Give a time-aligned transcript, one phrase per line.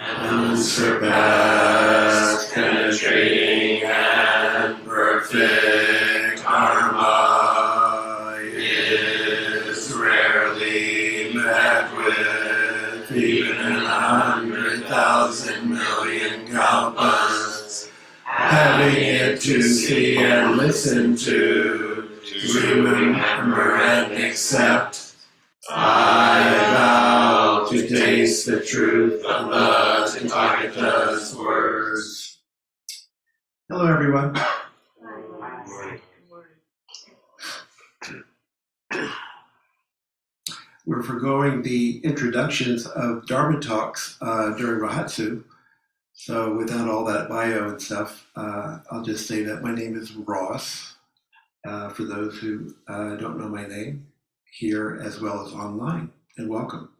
[0.00, 16.46] unsurpassed, penetrating, and perfect Dharma is rarely met with, even in a hundred thousand million
[16.48, 17.88] kalpas.
[18.24, 25.14] Having it to see and listen to, to remember and accept.
[25.70, 26.42] I
[26.74, 29.81] vow to taste the truth of the
[31.36, 32.38] Words.
[33.68, 34.38] Hello, everyone.
[40.86, 45.42] We're foregoing the introductions of Dharma talks uh, during Rohatsu.
[46.12, 50.14] So, without all that bio and stuff, uh, I'll just say that my name is
[50.14, 50.94] Ross.
[51.66, 54.06] Uh, for those who uh, don't know my name,
[54.52, 56.91] here as well as online, and welcome.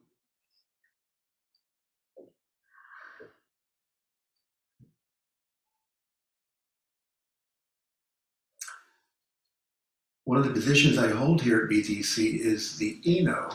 [10.24, 13.50] One of the positions I hold here at BZC is the Ino,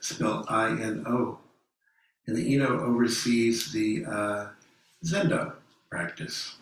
[0.00, 1.38] spelled I N O.
[2.26, 4.46] And the Ino oversees the uh,
[5.04, 5.54] Zendo
[5.90, 6.56] practice.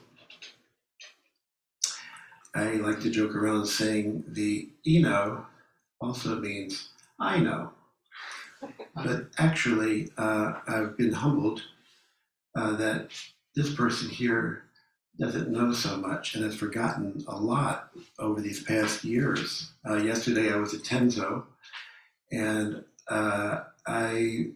[2.54, 5.46] I like to joke around saying the Ino
[6.00, 7.72] also means I know.
[8.94, 11.62] But actually, uh, I've been humbled
[12.54, 13.10] uh, that
[13.54, 14.66] this person here
[15.19, 19.72] doesn't know so much and has forgotten a lot over these past years.
[19.89, 21.45] Uh, yesterday, I was at Tenzo
[22.31, 24.50] and uh, I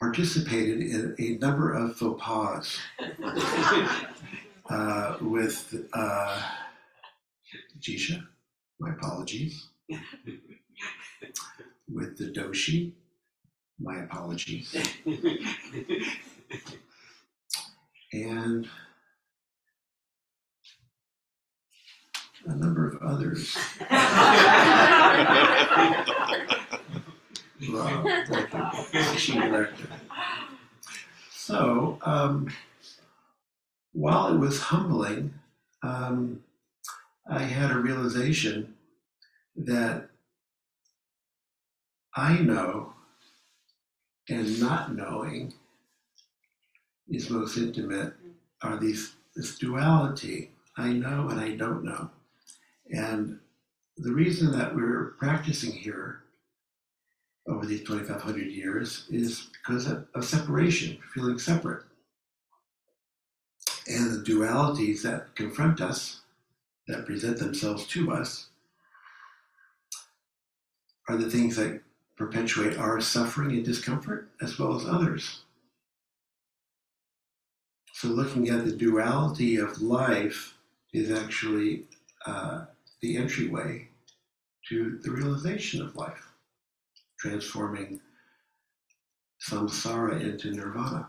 [0.00, 2.78] participated in a number of faux pas
[4.70, 6.42] uh, with uh,
[7.80, 8.26] Jisha.
[8.80, 9.68] My apologies.
[11.92, 12.92] with the doshi,
[13.78, 14.74] my apologies.
[18.12, 18.68] and
[22.46, 23.56] a number of others.
[27.70, 29.34] Rob, thank you.
[29.34, 29.88] director.
[31.30, 32.48] So, um,
[33.92, 35.34] while it was humbling,
[35.82, 36.42] um,
[37.28, 38.74] I had a realization
[39.56, 40.08] that
[42.14, 42.94] I know
[44.28, 45.52] and not knowing
[47.08, 48.14] is most intimate
[48.62, 50.50] are these this duality.
[50.76, 52.10] I know and I don't know.
[52.92, 53.38] And
[53.96, 56.24] the reason that we're practicing here
[57.46, 61.84] over these 2,500 years is because of, of separation, feeling separate.
[63.86, 66.22] And the dualities that confront us,
[66.88, 68.48] that present themselves to us,
[71.08, 71.82] are the things that
[72.16, 75.40] perpetuate our suffering and discomfort as well as others.
[77.92, 80.54] So, looking at the duality of life
[80.92, 81.84] is actually
[82.26, 82.64] uh,
[83.00, 83.88] the entryway
[84.68, 86.32] to the realization of life,
[87.18, 88.00] transforming
[89.40, 91.08] samsara into nirvana.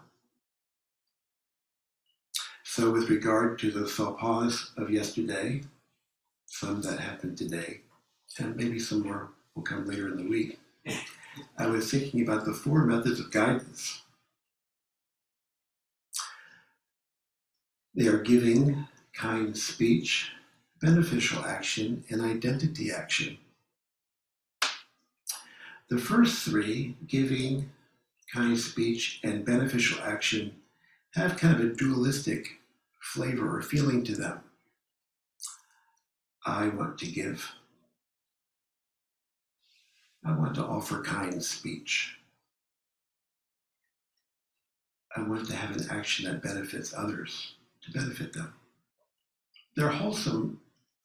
[2.64, 5.62] So, with regard to the faux of yesterday,
[6.46, 7.82] some that happened today,
[8.38, 10.60] and maybe some more will come later in the week,
[11.58, 14.02] I was thinking about the four methods of guidance.
[17.94, 20.32] They are giving, kind speech,
[20.82, 23.38] beneficial action, and identity action.
[25.90, 27.70] The first three, giving,
[28.34, 30.56] kind speech, and beneficial action,
[31.14, 32.60] have kind of a dualistic
[33.00, 34.42] flavor or feeling to them.
[36.46, 37.52] I want to give.
[40.26, 42.18] I want to offer kind speech.
[45.16, 47.54] I want to have an action that benefits others,
[47.84, 48.54] to benefit them.
[49.76, 50.60] They're wholesome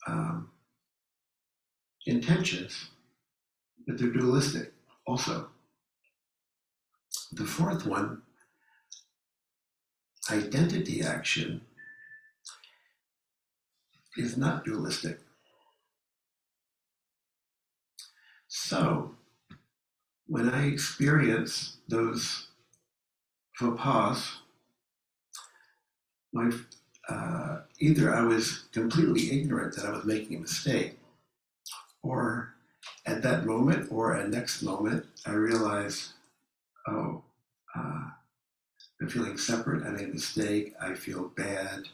[0.07, 0.51] um,
[2.07, 2.91] intentions,
[3.87, 4.73] but they're dualistic
[5.07, 5.49] also.
[7.33, 8.23] The fourth one,
[10.31, 11.61] identity action,
[14.17, 15.21] is not dualistic.
[18.49, 19.15] So,
[20.27, 22.49] when I experience those
[23.57, 24.39] faux pas,
[26.33, 26.51] my
[27.11, 30.99] uh, either I was completely ignorant that I was making a mistake,
[32.03, 32.55] or
[33.07, 36.13] at that moment or a next moment, I realized,
[36.87, 37.23] oh,
[37.75, 38.05] uh,
[39.01, 39.85] I'm feeling separate.
[39.85, 40.75] I made a mistake.
[40.81, 41.85] I feel bad.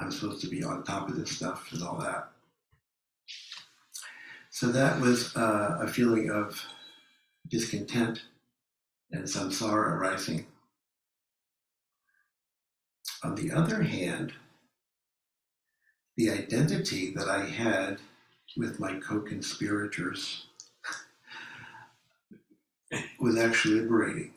[0.00, 2.30] I'm supposed to be on top of this stuff and all that.
[4.50, 6.64] So that was uh, a feeling of
[7.48, 8.22] discontent
[9.12, 10.46] and samsara arising.
[13.22, 14.32] On the other hand,
[16.16, 17.98] the identity that I had
[18.56, 20.46] with my co conspirators
[23.20, 24.32] was actually liberating.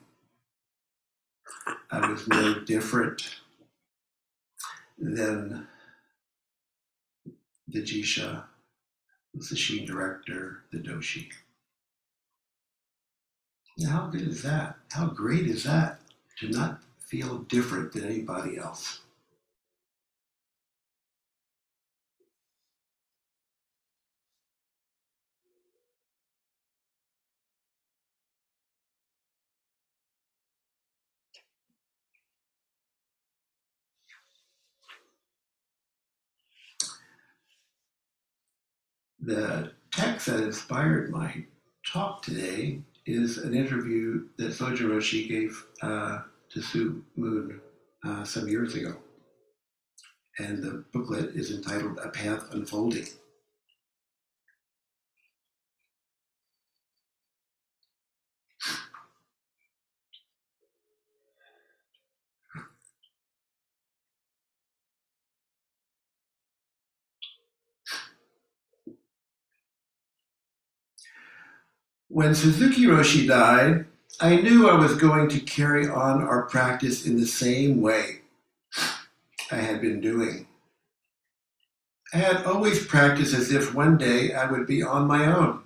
[1.90, 3.36] I was no different
[4.98, 5.66] than
[7.68, 8.44] the Jisha,
[9.34, 11.28] the Sesshin director, the Doshi.
[13.78, 14.76] Now, how good is that?
[14.90, 16.00] How great is that
[16.38, 16.80] to not
[17.10, 19.00] feel different than anybody else?
[39.22, 41.44] The text that inspired my
[41.84, 46.20] talk today is an interview that Sojun Roshi gave uh,
[46.50, 47.60] to Sue Moon
[48.04, 48.96] uh, some years ago.
[50.38, 53.06] And the booklet is entitled A Path Unfolding.
[72.08, 73.86] When Suzuki Roshi died,
[74.22, 78.18] I knew I was going to carry on our practice in the same way
[79.50, 80.46] I had been doing.
[82.12, 85.62] I had always practiced as if one day I would be on my own.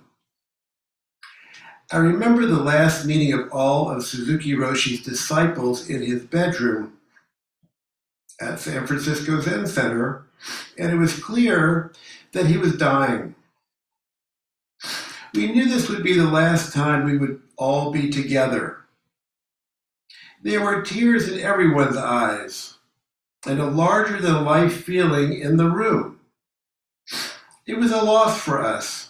[1.91, 6.93] I remember the last meeting of all of Suzuki Roshi's disciples in his bedroom
[8.39, 10.27] at San Francisco Zen Center,
[10.77, 11.91] and it was clear
[12.31, 13.35] that he was dying.
[15.35, 18.85] We knew this would be the last time we would all be together.
[20.41, 22.75] There were tears in everyone's eyes
[23.45, 26.21] and a larger than life feeling in the room.
[27.67, 29.09] It was a loss for us,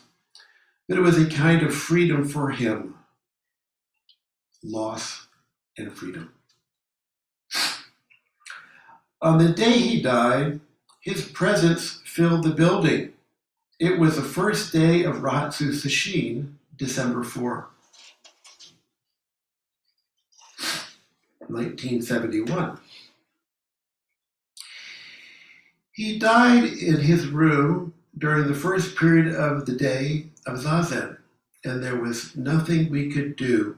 [0.88, 2.96] but it was a kind of freedom for him.
[4.64, 5.28] Loss
[5.78, 6.34] and freedom.
[9.22, 10.60] On the day he died,
[11.02, 13.14] his presence filled the building.
[13.80, 17.68] It was the first day of Rohatsu Sesshin, December 4,
[21.48, 22.78] 1971.
[25.92, 31.18] He died in his room during the first period of the day of Zazen,
[31.66, 33.76] and there was nothing we could do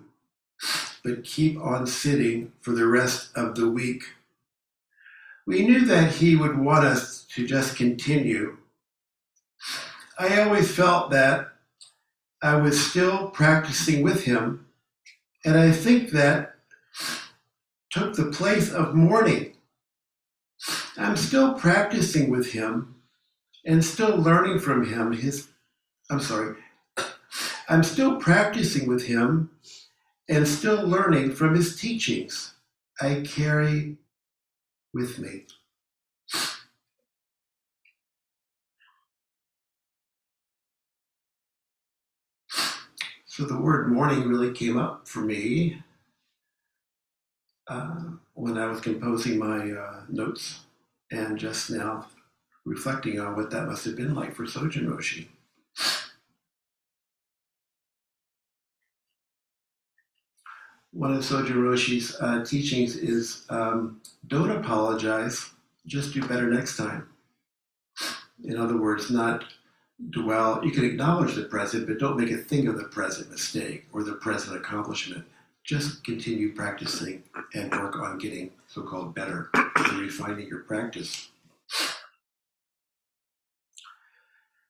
[1.04, 4.04] but keep on sitting for the rest of the week.
[5.48, 8.58] We knew that he would want us to just continue
[10.19, 11.50] I always felt that
[12.42, 14.66] I was still practicing with him,
[15.46, 16.56] and I think that
[17.92, 19.54] took the place of mourning.
[20.98, 22.96] I'm still practicing with him
[23.66, 25.48] and still learning from him his
[26.10, 26.56] I'm sorry.
[27.70, 29.52] I'm still practicing with him
[30.30, 32.54] and still learning from his teachings
[33.02, 33.98] I carry
[34.94, 35.46] with me.
[43.38, 45.84] So the word mourning really came up for me
[47.68, 48.00] uh,
[48.34, 50.62] when I was composing my uh, notes
[51.12, 52.08] and just now
[52.65, 55.27] reflecting on what that must have been like for Sojun Roshi.
[60.91, 65.51] One of Sojun Roshi's uh, teachings is um, don't apologize,
[65.86, 67.08] just do better next time.
[68.44, 69.44] In other words, not
[70.10, 73.86] dwell, you can acknowledge the present, but don't make a thing of the present mistake
[73.92, 75.25] or the present accomplishment.
[75.63, 77.24] Just continue practicing
[77.54, 81.30] and work on getting so called better and refining your practice.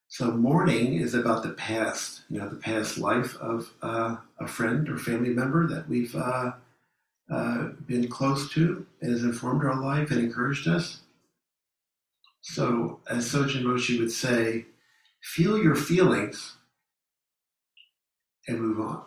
[0.08, 4.90] So, mourning is about the past, you know, the past life of uh, a friend
[4.90, 6.54] or family member that we've uh,
[7.30, 11.02] uh, been close to and has informed our life and encouraged us.
[12.42, 14.66] So, as Sojun Roshi would say,
[15.22, 16.58] Feel your feelings
[18.48, 19.04] and move on.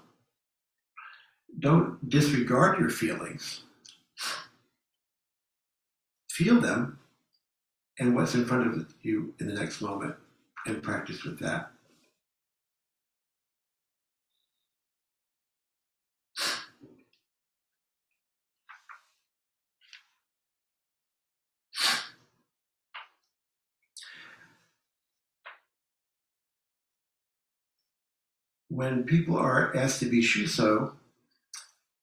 [1.58, 3.64] Don't disregard your feelings.
[6.30, 6.98] Feel them
[7.98, 10.14] and what's in front of you in the next moment
[10.66, 11.70] and practice with that.
[28.70, 30.92] When people are asked to be shuso,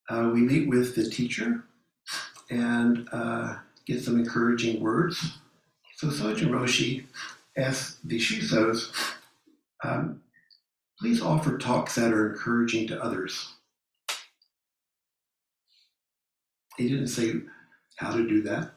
[0.09, 1.63] uh, we meet with the teacher
[2.49, 3.55] and uh,
[3.85, 5.37] get some encouraging words.
[5.95, 7.05] So Sojun Roshi
[7.57, 8.91] asked the Shusos,
[9.83, 10.21] um,
[10.99, 13.53] please offer talks that are encouraging to others.
[16.77, 17.33] He didn't say
[17.95, 18.71] how to do that,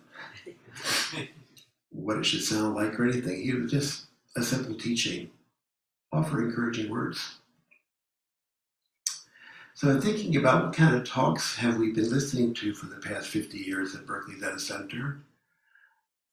[1.90, 3.42] what it should sound like, or anything.
[3.42, 4.06] He was just
[4.36, 5.30] a simple teaching.
[6.12, 7.39] Offer encouraging words.
[9.80, 13.28] So thinking about what kind of talks have we been listening to for the past
[13.28, 15.22] 50 years at Berkeley Zen Center.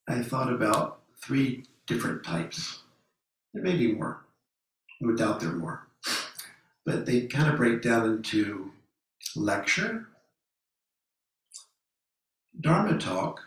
[0.06, 2.82] I thought about three different types.
[3.54, 4.26] There may be more.
[5.00, 5.88] No doubt there are more.
[6.86, 8.70] But they kind of break down into
[9.38, 10.10] lecture,
[12.60, 13.40] Dharma talk,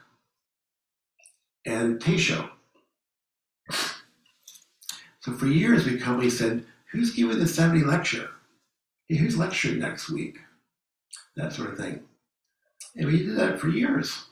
[1.67, 2.49] and Teisho.
[5.21, 8.31] So for years we probably said, who's giving the 70 lecture?
[9.11, 10.39] Hey, who's lecturing next week?
[11.35, 12.03] That sort of thing.
[12.95, 14.27] And we did that for years.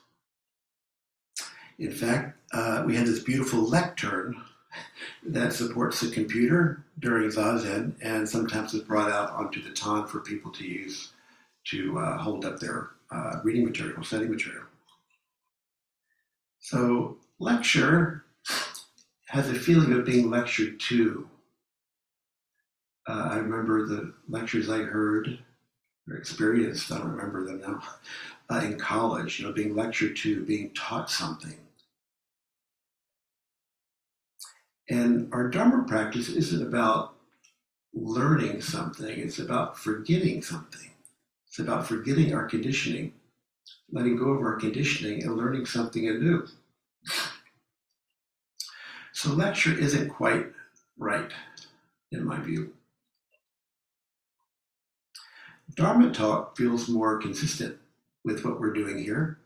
[1.80, 4.40] In fact, uh, we had this beautiful lectern
[5.26, 10.20] that supports the computer during Zazen and sometimes is brought out onto the ton for
[10.20, 11.10] people to use
[11.70, 14.62] to uh, hold up their uh, reading material, study material.
[16.60, 18.24] So, lecture
[19.26, 21.28] has a feeling of being lectured to.
[23.08, 25.38] Uh, I remember the lectures I heard
[26.08, 27.82] or experienced, I don't remember them now,
[28.50, 31.56] uh, in college, you know, being lectured to, being taught something.
[34.90, 37.14] And our Dharma practice isn't about
[37.94, 40.90] learning something, it's about forgetting something.
[41.46, 43.14] It's about forgetting our conditioning,
[43.90, 46.46] letting go of our conditioning, and learning something anew.
[49.12, 50.46] So, lecture isn't quite
[50.98, 51.30] right,
[52.12, 52.72] in my view.
[55.78, 57.78] Dharma talk feels more consistent
[58.24, 59.38] with what we're doing here,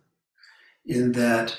[0.87, 1.55] in that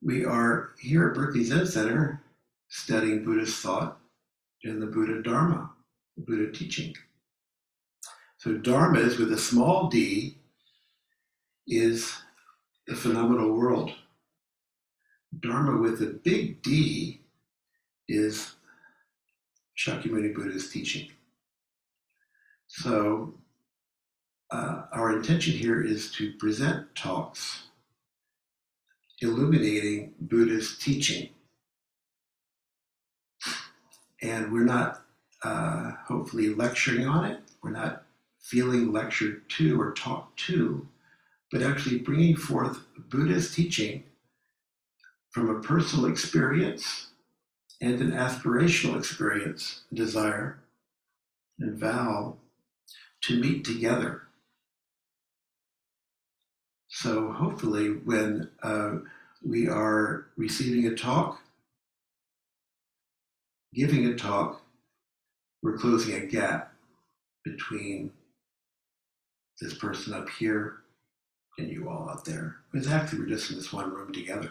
[0.00, 2.22] we are here at Berkeley Zen Center
[2.70, 3.98] studying Buddhist thought
[4.64, 5.70] and the Buddha Dharma,
[6.16, 6.94] the Buddha teaching.
[8.38, 10.38] So, Dharma is with a small d,
[11.66, 12.10] is
[12.86, 13.92] the phenomenal world.
[15.40, 17.20] Dharma with a big D
[18.08, 18.54] is
[19.76, 21.10] Shakyamuni Buddha's teaching.
[22.66, 23.34] So,
[24.52, 27.64] uh, our intention here is to present talks
[29.20, 31.30] illuminating Buddha's teaching
[34.22, 35.02] and we're not
[35.42, 37.40] uh, hopefully lecturing on it.
[37.62, 38.04] We're not
[38.40, 40.86] feeling lectured to or taught to,
[41.50, 44.04] but actually bringing forth Buddha's teaching
[45.30, 47.08] from a personal experience
[47.80, 50.60] and an aspirational experience, desire,
[51.58, 52.36] and vow
[53.22, 54.22] to meet together.
[56.94, 58.98] So hopefully, when uh,
[59.42, 61.40] we are receiving a talk
[63.74, 64.60] giving a talk,
[65.62, 66.74] we're closing a gap
[67.44, 68.12] between
[69.60, 70.76] this person up here
[71.58, 72.56] and you all out there.
[72.70, 74.50] Because actually, we're just in this one room together.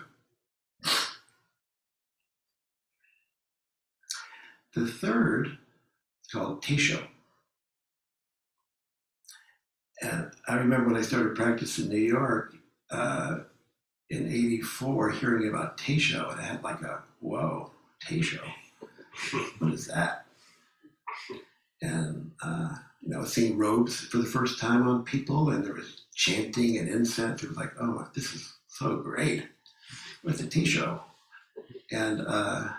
[4.74, 7.06] The third is called Teisho.
[10.02, 12.56] And I remember when I started practice in New York
[12.90, 13.40] uh,
[14.10, 17.72] in 84, hearing about Teisho, and I had like a, whoa,
[18.06, 18.42] Teisho
[19.60, 20.26] what is that?
[21.82, 26.04] And, uh, you know, seeing robes for the first time on people, and there was
[26.14, 27.44] chanting and incense.
[27.44, 29.48] It was like, oh, this is so great.
[30.24, 31.00] With the Teisho.
[31.92, 32.70] And uh,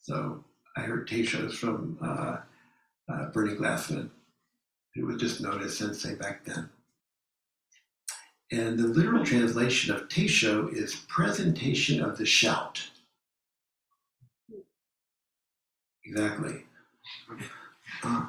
[0.00, 0.44] so
[0.76, 2.38] I heard Teishos from uh,
[3.12, 4.08] uh, Bernie Glassman,
[4.94, 6.68] who was just known as Sensei back then.
[8.50, 12.82] And the literal translation of Teisho is presentation of the shout.
[16.04, 16.64] Exactly.
[18.02, 18.26] Uh,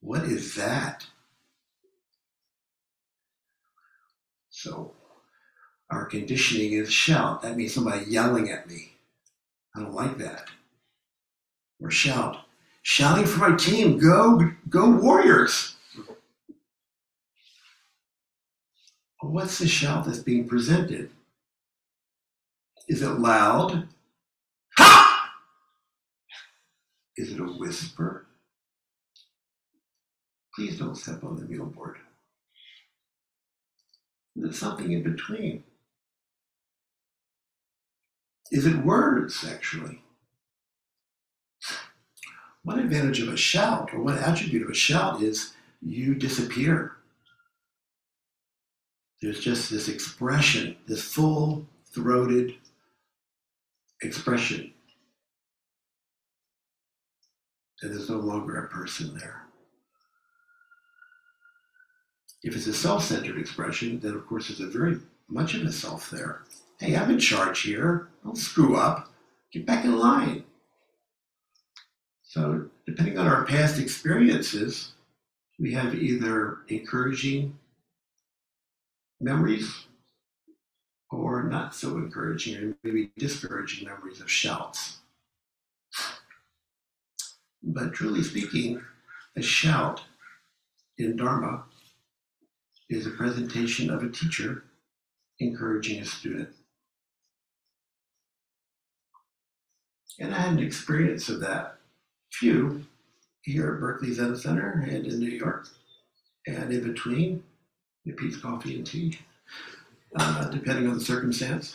[0.00, 1.06] what is that?
[4.50, 4.92] So,
[5.90, 7.40] our conditioning is shout.
[7.40, 8.92] That means somebody yelling at me.
[9.74, 10.48] I don't like that.
[11.80, 12.44] Or shout.
[12.82, 13.98] Shouting for my team.
[13.98, 15.76] Go, go Warriors.
[19.20, 21.10] What's the shout that's being presented?
[22.88, 23.86] Is it loud?
[24.78, 25.32] Ha!
[27.16, 28.26] Is it a whisper?
[30.54, 31.98] Please don't step on the meal board.
[34.36, 35.64] Is it something in between?
[38.50, 40.02] Is it words, actually?
[42.62, 46.96] One advantage of a shout, or one attribute of a shout, is you disappear.
[49.22, 52.54] there's just this expression, this full throated
[54.02, 54.72] expression.
[57.82, 59.42] And there's no longer a person there.
[62.42, 64.98] If it's a self centered expression, then of course there's a very
[65.28, 66.42] much of a self there.
[66.78, 68.08] Hey, I'm in charge here.
[68.24, 69.12] Don't screw up.
[69.52, 70.44] Get back in line.
[72.30, 74.92] So, depending on our past experiences,
[75.58, 77.58] we have either encouraging
[79.20, 79.68] memories
[81.10, 84.98] or not so encouraging or maybe discouraging memories of shouts.
[87.64, 88.80] But truly speaking,
[89.36, 90.00] a shout
[90.98, 91.64] in Dharma
[92.88, 94.66] is a presentation of a teacher
[95.40, 96.50] encouraging a student.
[100.20, 101.79] And I had an experience of that
[102.32, 102.84] few
[103.42, 105.68] here at Berkeley Zen Center and in New York.
[106.46, 107.42] And in between,
[108.04, 109.18] repeats coffee and tea,
[110.16, 111.74] uh, depending on the circumstance.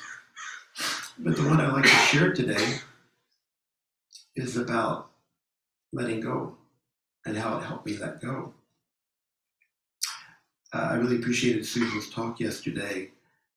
[1.18, 2.80] But the one I'd like to share today
[4.36, 5.12] is about
[5.94, 6.56] letting go
[7.26, 8.54] and how it helped me let go.
[10.74, 13.12] Uh, I really appreciated Susan's talk yesterday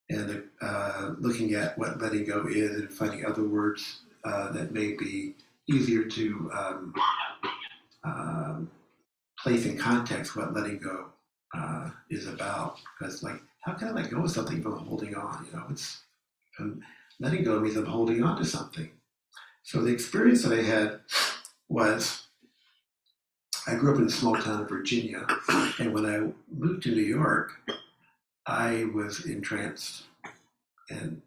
[0.09, 4.93] and uh, looking at what letting go is and finding other words uh, that may
[4.93, 5.35] be
[5.69, 6.95] easier to um,
[8.05, 8.71] um,
[9.43, 11.07] place in context what letting go
[11.55, 12.79] uh, is about.
[12.99, 15.47] Because, like, how can I let go of something I'm holding on?
[15.47, 16.03] You know, it's
[16.59, 16.83] um,
[17.21, 18.91] letting go means I'm holding on to something.
[19.63, 21.01] So the experience that I had
[21.69, 22.29] was
[23.67, 25.27] I grew up in a small town in Virginia,
[25.79, 27.53] and when I moved to New York,
[28.47, 30.05] I was entranced
[30.89, 31.21] and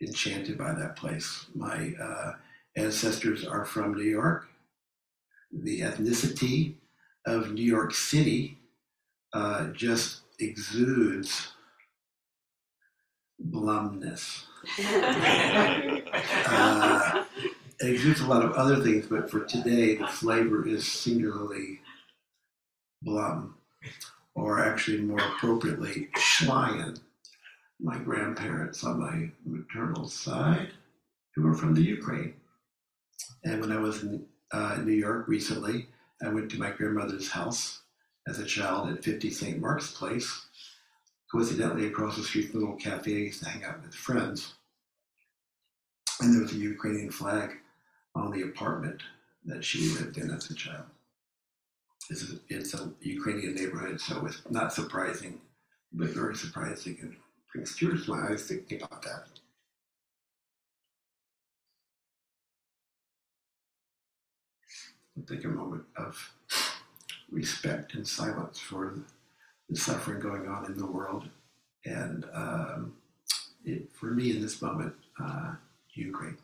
[0.00, 1.46] enchanted by that place.
[1.54, 2.32] My uh,
[2.76, 4.48] ancestors are from New York.
[5.52, 6.74] The ethnicity
[7.26, 8.58] of New York City
[9.32, 11.52] uh, just exudes
[13.48, 14.44] blumness.
[16.46, 17.24] uh,
[17.80, 21.80] it exudes a lot of other things, but for today, the flavor is singularly
[23.02, 23.54] blum,
[24.34, 27.00] or actually more appropriately, Schleien.
[27.80, 30.68] My grandparents on my maternal side,
[31.34, 32.34] who were from the Ukraine.
[33.44, 35.88] And when I was in uh, New York recently,
[36.22, 37.82] I went to my grandmother's house
[38.28, 39.60] as a child at 50 St.
[39.60, 40.46] Mark's Place.
[41.32, 44.54] Coincidentally, across the street from a little cafe, I used to hang out with friends.
[46.20, 47.56] And there was a Ukrainian flag
[48.14, 49.02] on the apartment
[49.46, 50.84] that she lived in as a child.
[52.10, 55.40] It's a, it's a Ukrainian neighborhood, so it's not surprising,
[55.92, 57.16] but very surprising and
[57.52, 59.39] brings tears to my eyes thinking about that.
[65.26, 66.32] Take a moment of
[67.30, 68.98] respect and silence for
[69.68, 71.28] the suffering going on in the world.
[71.84, 72.94] And um,
[73.64, 75.54] it, for me in this moment, uh,
[75.94, 76.36] Ukraine.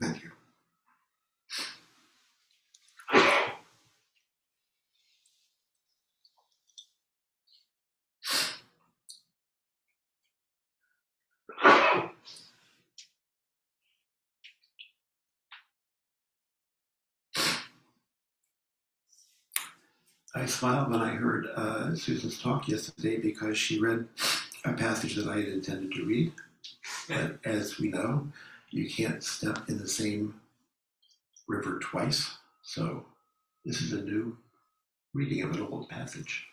[0.00, 0.30] Thank you.
[20.34, 24.06] I smiled when I heard uh, Susan's talk yesterday because she read
[24.64, 26.32] a passage that I had intended to read.
[27.08, 28.28] But as we know,
[28.70, 30.34] you can't step in the same
[31.48, 32.30] river twice.
[32.62, 33.04] So
[33.64, 34.36] this is a new
[35.12, 36.46] reading of an old passage.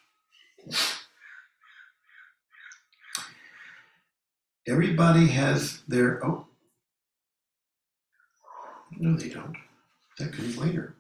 [4.68, 6.46] Everybody has their oh
[8.98, 9.56] no they don't.
[10.18, 10.97] That comes later.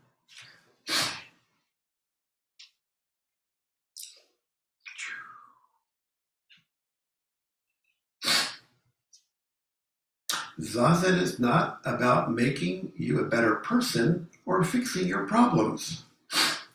[10.59, 16.05] Zazen is not about making you a better person or fixing your problems,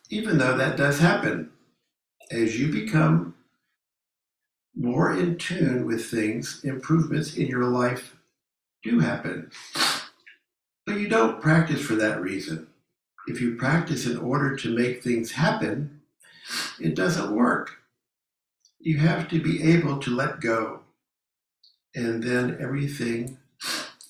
[0.09, 1.51] even though that does happen.
[2.31, 3.35] As you become
[4.77, 8.17] more in tune with things, improvements in your life
[8.83, 9.51] do happen.
[10.87, 12.69] But you don't practice for that reason.
[13.27, 16.01] If you practice in order to make things happen,
[16.81, 17.79] it doesn't work.
[18.79, 20.81] You have to be able to let go,
[21.95, 23.39] and then everything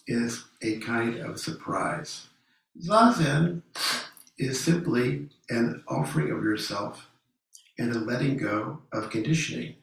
[0.07, 2.27] is a kind of surprise.
[2.81, 3.62] Zazen
[4.38, 7.09] is simply an offering of yourself
[7.79, 9.77] and a letting go of conditioning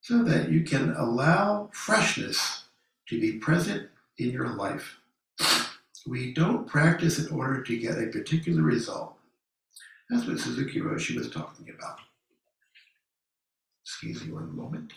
[0.00, 2.64] so that you can allow freshness
[3.08, 4.96] to be present in your life.
[6.06, 9.16] We don't practice in order to get a particular result.
[10.08, 11.98] That's what Suzuki Roshi was talking about.
[13.84, 14.92] Excuse me one moment.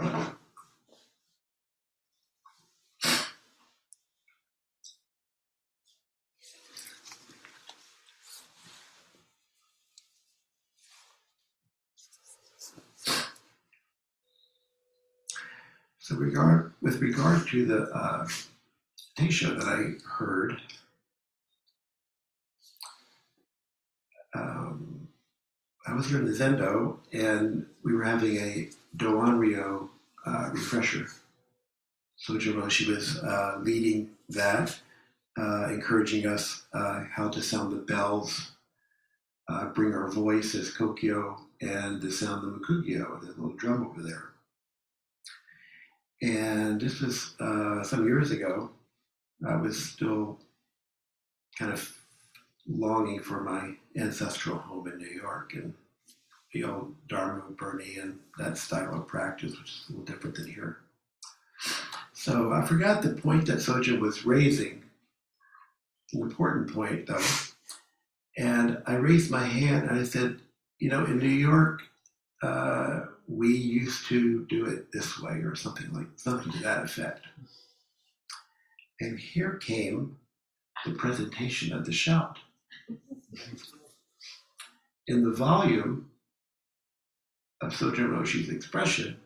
[0.00, 0.32] So,
[16.16, 18.26] regard with regard to the uh,
[19.58, 20.56] that I heard,
[24.34, 24.59] um,
[25.86, 29.88] I was here in the Zendo, and we were having a Doan Ryo
[30.26, 31.06] uh, refresher.
[32.16, 34.78] So Roshi was uh, leading that,
[35.38, 38.52] uh, encouraging us uh, how to sound the bells,
[39.48, 44.02] uh, bring our voice as Kokyo, and the sound the Mokugyo, the little drum over
[44.02, 44.24] there.
[46.22, 48.70] And this was uh, some years ago.
[49.48, 50.38] I was still
[51.58, 51.96] kind of
[52.68, 55.74] longing for my ancestral home in New York and
[56.52, 60.48] the old Dharma Bernie and that style of practice, which is a little different than
[60.48, 60.78] here.
[62.12, 64.82] So I forgot the point that Soja was raising,
[66.12, 67.24] an important point though.
[68.36, 70.40] And I raised my hand and I said,
[70.78, 71.82] you know, in New York,
[72.42, 77.26] uh, we used to do it this way or something like something to that effect.
[79.00, 80.16] And here came
[80.84, 82.38] the presentation of the shout.
[85.06, 86.10] In the volume
[87.60, 89.16] of Sojun Roshi's expression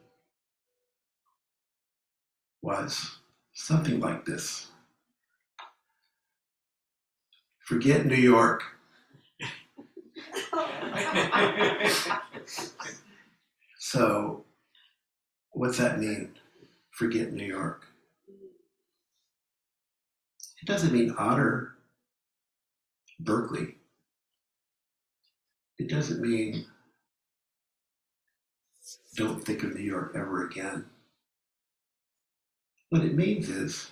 [2.63, 3.19] was
[3.53, 4.69] something like this.
[7.61, 8.63] Forget New York.
[13.79, 14.45] So,
[15.53, 16.35] what's that mean?
[16.91, 17.87] Forget New York.
[20.61, 21.74] It doesn't mean honor
[23.21, 23.77] Berkeley.
[25.79, 26.67] It doesn't mean
[29.17, 30.87] don't think of New York ever again.
[32.91, 33.91] What it means is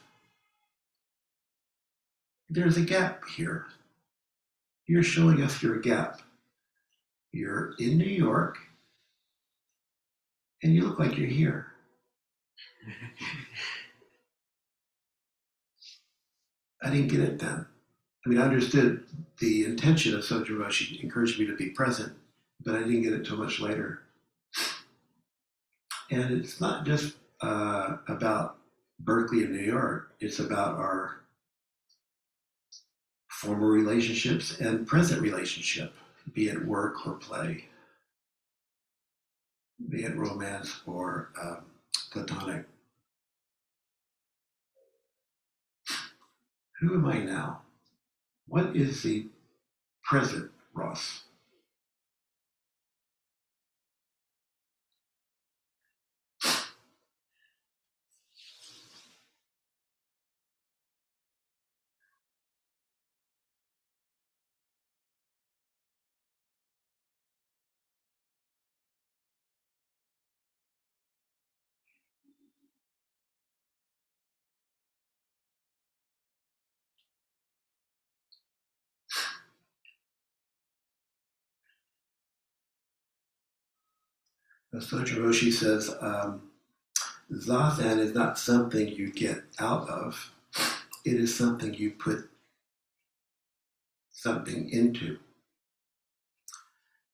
[2.51, 3.67] there's a gap here.
[4.87, 6.21] You're showing us your gap.
[7.33, 8.59] You're in New York
[10.63, 11.69] and you look like you're here.
[16.83, 17.67] I didn't get it then.
[18.25, 19.05] I mean, I understood
[19.39, 22.13] the intention of Sojun Roshi encouraged me to be present,
[22.65, 24.03] but I didn't get it till much later.
[26.11, 28.59] And it's not just uh, about
[29.01, 31.23] Berkeley and New York, it's about our
[33.29, 35.93] former relationships and present relationship,
[36.33, 37.65] be it work or play
[39.89, 41.65] be it romance or um,
[42.11, 42.67] platonic.
[46.81, 47.62] Who am I now?
[48.53, 49.29] What is the
[50.05, 51.23] present Ross?
[84.75, 86.43] Sojun Roshi says, um,
[87.31, 90.33] Zazen is not something you get out of,
[91.05, 92.29] it is something you put
[94.11, 95.19] something into.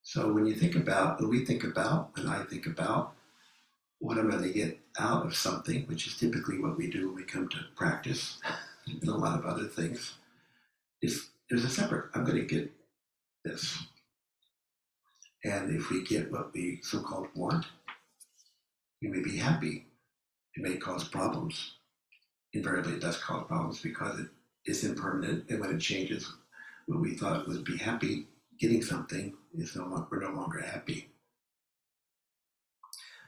[0.03, 3.15] So when you think about, when we think about, when I think about,
[3.99, 7.17] what I going to get out of something, which is typically what we do when
[7.17, 8.39] we come to practice
[8.87, 10.15] and a lot of other things,
[11.03, 12.71] is there's a separate, I'm going to get
[13.45, 13.79] this.
[15.45, 17.67] And if we get what we so called want,
[19.01, 19.87] we may be happy.
[20.57, 21.75] It may cause problems.
[22.53, 24.29] Invariably, it does cause problems because it
[24.67, 26.33] is impermanent, and when it changes,
[26.87, 28.27] what we thought would be happy
[28.59, 31.09] getting something is no longer, we're no longer happy.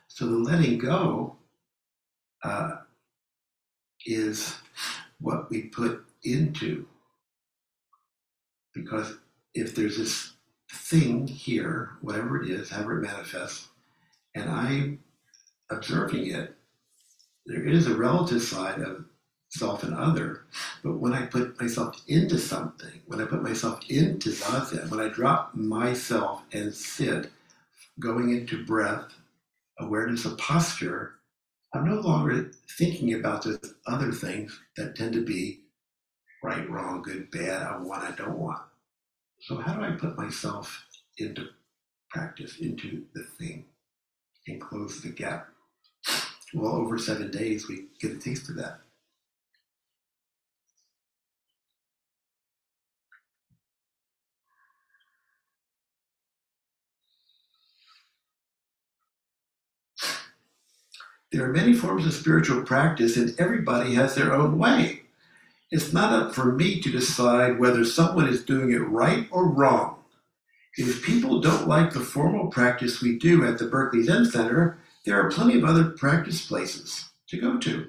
[0.09, 1.37] So the letting go
[2.42, 2.79] uh,
[4.05, 4.57] is
[5.20, 6.87] what we put into.
[8.75, 9.14] Because
[9.55, 10.33] if there's this
[10.72, 13.68] thing here, whatever it is, however it manifests,
[14.35, 14.98] and I
[15.70, 16.54] observing it,
[17.46, 19.04] there is a relative side of
[19.50, 20.44] self and other.
[20.83, 25.09] But when I put myself into something, when I put myself into zazen, when I
[25.09, 27.30] drop myself and sit,
[27.98, 29.12] going into breath,
[29.78, 31.14] awareness of posture,
[31.74, 35.61] I'm no longer thinking about those other things that tend to be
[36.42, 38.62] right, wrong, good, bad, I want, I don't want.
[39.40, 40.87] So, how do I put myself
[41.18, 41.46] into
[42.11, 43.64] practice, into the thing,
[44.48, 45.48] and close the gap?
[46.55, 48.81] Well, over seven days, we get a taste of that.
[61.33, 65.00] There are many forms of spiritual practice, and everybody has their own way.
[65.70, 69.96] It's not up for me to decide whether someone is doing it right or wrong.
[70.76, 75.20] If people don't like the formal practice we do at the Berkeley Zen Center, there
[75.20, 77.88] are plenty of other practice places to go to.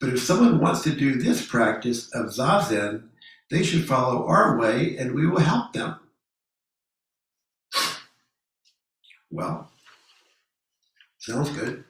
[0.00, 3.08] But if someone wants to do this practice of Zazen,
[3.50, 5.96] they should follow our way and we will help them.
[9.30, 9.70] Well,
[11.18, 11.84] sounds good.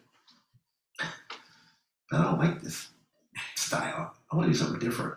[1.00, 2.88] I don't like this
[3.54, 4.15] style.
[4.30, 5.14] I want to do something different.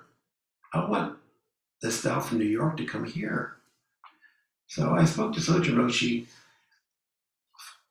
[0.74, 1.18] I want
[1.82, 3.56] the style from New York to come here.
[4.68, 6.28] So I spoke to Sojun Roshi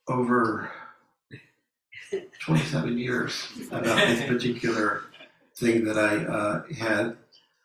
[0.07, 0.71] over
[2.41, 5.03] 27 years about this particular
[5.57, 7.17] thing that I uh, had,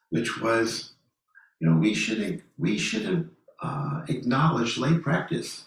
[0.09, 0.93] which was,
[1.59, 3.29] you know, we should we should
[3.61, 5.65] uh, acknowledge lay practice,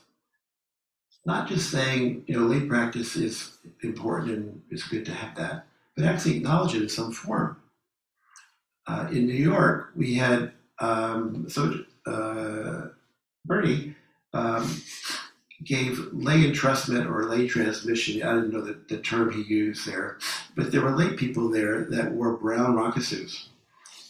[1.24, 5.66] not just saying, you know, lay practice is important and it's good to have that,
[5.96, 7.56] but actually acknowledge it in some form.
[8.86, 11.74] Uh, in New York, we had um, so
[12.06, 12.88] uh,
[13.44, 13.94] Bernie
[14.32, 14.82] um,
[15.64, 18.22] gave lay entrustment or lay transmission.
[18.22, 20.18] I didn't know the, the term he used there,
[20.54, 23.48] but there were lay people there that wore brown rakusus,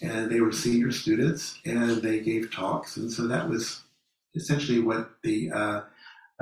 [0.03, 3.83] and they were senior students, and they gave talks, and so that was
[4.35, 5.81] essentially what the uh,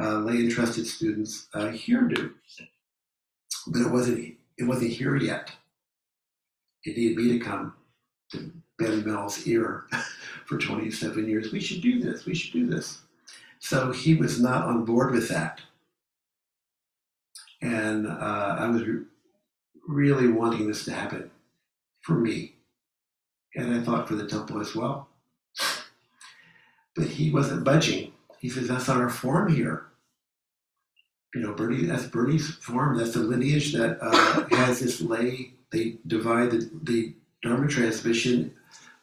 [0.01, 2.33] uh, lay entrusted students uh, here do.
[3.68, 5.53] But it wasn't it wasn't here yet.
[6.85, 7.75] It needed me to come
[8.79, 9.85] bend Mel's ear
[10.47, 11.53] for 27 years.
[11.53, 12.27] We should do this.
[12.27, 13.01] We should do this.
[13.59, 15.61] So he was not on board with that.
[17.62, 19.05] And uh, I was re-
[19.88, 21.31] really wanting this to happen
[22.03, 22.57] for me.
[23.57, 25.09] And I thought for the temple as well.
[26.94, 28.12] But he wasn't budging.
[28.38, 29.87] He says, That's not our form here.
[31.35, 32.97] You know, Bernie, that's Bernie's form.
[32.97, 35.55] That's the lineage that uh, has this lay.
[35.73, 37.14] They divide the, the
[37.45, 38.55] Dharma transmission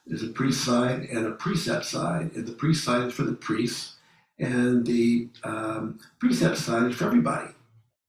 [0.08, 3.34] is a priest side and a precept side, and the priest side is for the
[3.34, 3.94] priests,
[4.40, 7.52] and the um, precept side is for everybody,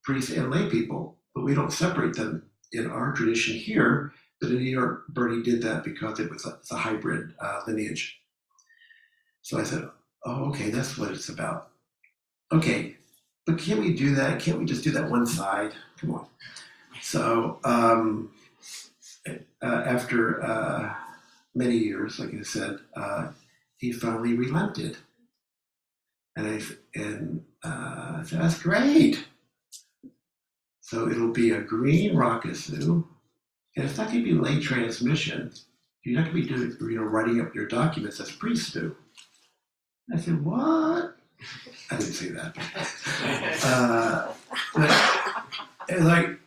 [0.03, 1.15] priests and lay people.
[1.35, 4.11] But we don't separate them in our tradition here.
[4.41, 8.19] But in New York, Bernie did that because it was a, a hybrid uh, lineage.
[9.43, 9.87] So I said,
[10.25, 11.69] "Oh, okay, that's what it's about."
[12.51, 12.95] Okay,
[13.45, 14.39] but can't we do that?
[14.39, 15.73] Can't we just do that one side?
[15.97, 16.25] Come on.
[17.01, 18.31] So um,
[19.61, 20.93] after uh,
[21.55, 23.31] many years, like I said, uh,
[23.77, 24.97] he finally relented.
[26.35, 26.61] And I
[26.99, 29.23] and uh, I said, that's great.
[30.81, 33.03] So it'll be a green rakusu,
[33.75, 35.51] and it's not going to be late transmission.
[36.03, 38.95] You're not going to be doing, you know, writing up your documents as priests do.
[40.13, 41.15] I said, what?
[41.89, 42.57] I didn't say that.
[43.63, 44.33] Uh,
[44.75, 46.37] but like,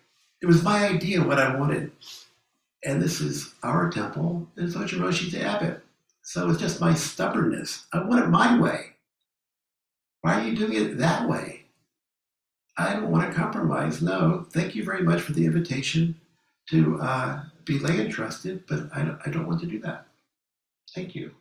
[0.42, 1.90] it was my idea what I wanted
[2.86, 5.82] and this is our temple, and Sojun Roshi's the abbot.
[6.22, 7.86] So it's just my stubbornness.
[7.92, 8.92] I want it my way.
[10.20, 11.64] Why are you doing it that way?
[12.78, 14.02] I don't want to compromise.
[14.02, 16.20] No, thank you very much for the invitation
[16.70, 20.06] to uh, be lay entrusted, but I don't, I don't want to do that.
[20.94, 21.32] Thank you.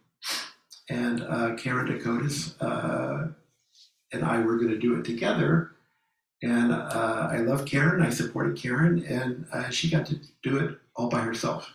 [0.90, 3.28] And uh, Karen Dakotas uh,
[4.14, 5.72] and I were going to do it together.
[6.42, 8.02] And uh, I love Karen.
[8.02, 11.70] I supported Karen, and uh, she got to do it all by herself,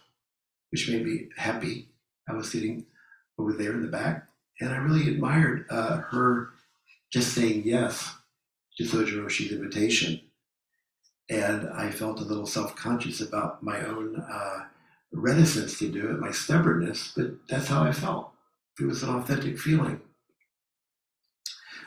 [0.71, 1.89] which made me happy.
[2.29, 2.87] I was sitting
[3.39, 4.29] over there in the back,
[4.61, 6.51] and I really admired uh, her
[7.13, 8.15] just saying yes
[8.77, 10.21] to Sojun Roshi's invitation.
[11.29, 14.65] And I felt a little self conscious about my own uh,
[15.13, 18.33] reticence to do it, my stubbornness, but that's how I felt.
[18.81, 20.01] It was an authentic feeling.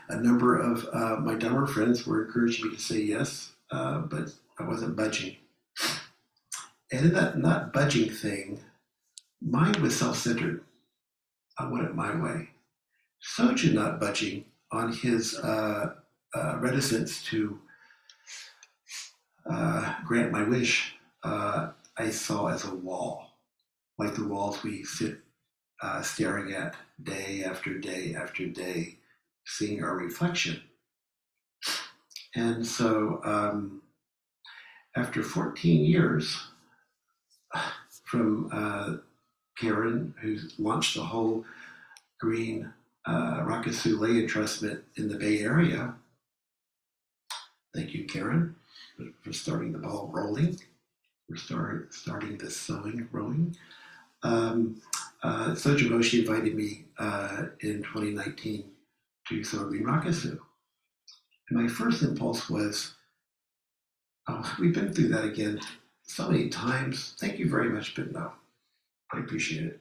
[0.10, 4.34] A number of uh, my Dharma friends were encouraging me to say yes, uh, but
[4.60, 5.38] I wasn't budging.
[6.94, 8.60] And in that not budging thing,
[9.42, 10.64] mine was self centered.
[11.58, 12.50] I want it my way.
[13.36, 15.96] Sojun not budging on his uh,
[16.36, 17.60] uh, reticence to
[19.50, 23.26] uh, grant my wish, uh, I saw as a wall,
[23.98, 25.18] like the walls we sit
[25.82, 29.00] uh, staring at day after day after day,
[29.48, 30.62] seeing our reflection.
[32.36, 33.82] And so, um,
[34.96, 36.53] after 14 years
[38.14, 38.98] from uh,
[39.58, 41.44] Karen, who launched the whole
[42.22, 42.72] green
[43.08, 45.96] uh, Rakusu lay entrustment in the Bay Area,
[47.74, 48.56] thank you, Karen,
[49.24, 50.60] for, starting the ball rolling.
[51.28, 53.56] We're start, starting the sewing rolling.
[54.22, 54.80] Um,
[55.24, 58.66] uh, invited me uh, in 2019
[59.30, 60.38] to sew Green Rakusu.
[61.50, 62.94] And my first impulse was,
[64.28, 65.60] oh, we've been through that again
[66.04, 67.16] so many times.
[67.20, 68.32] Thank you very much, but no,
[69.14, 69.80] I appreciate it.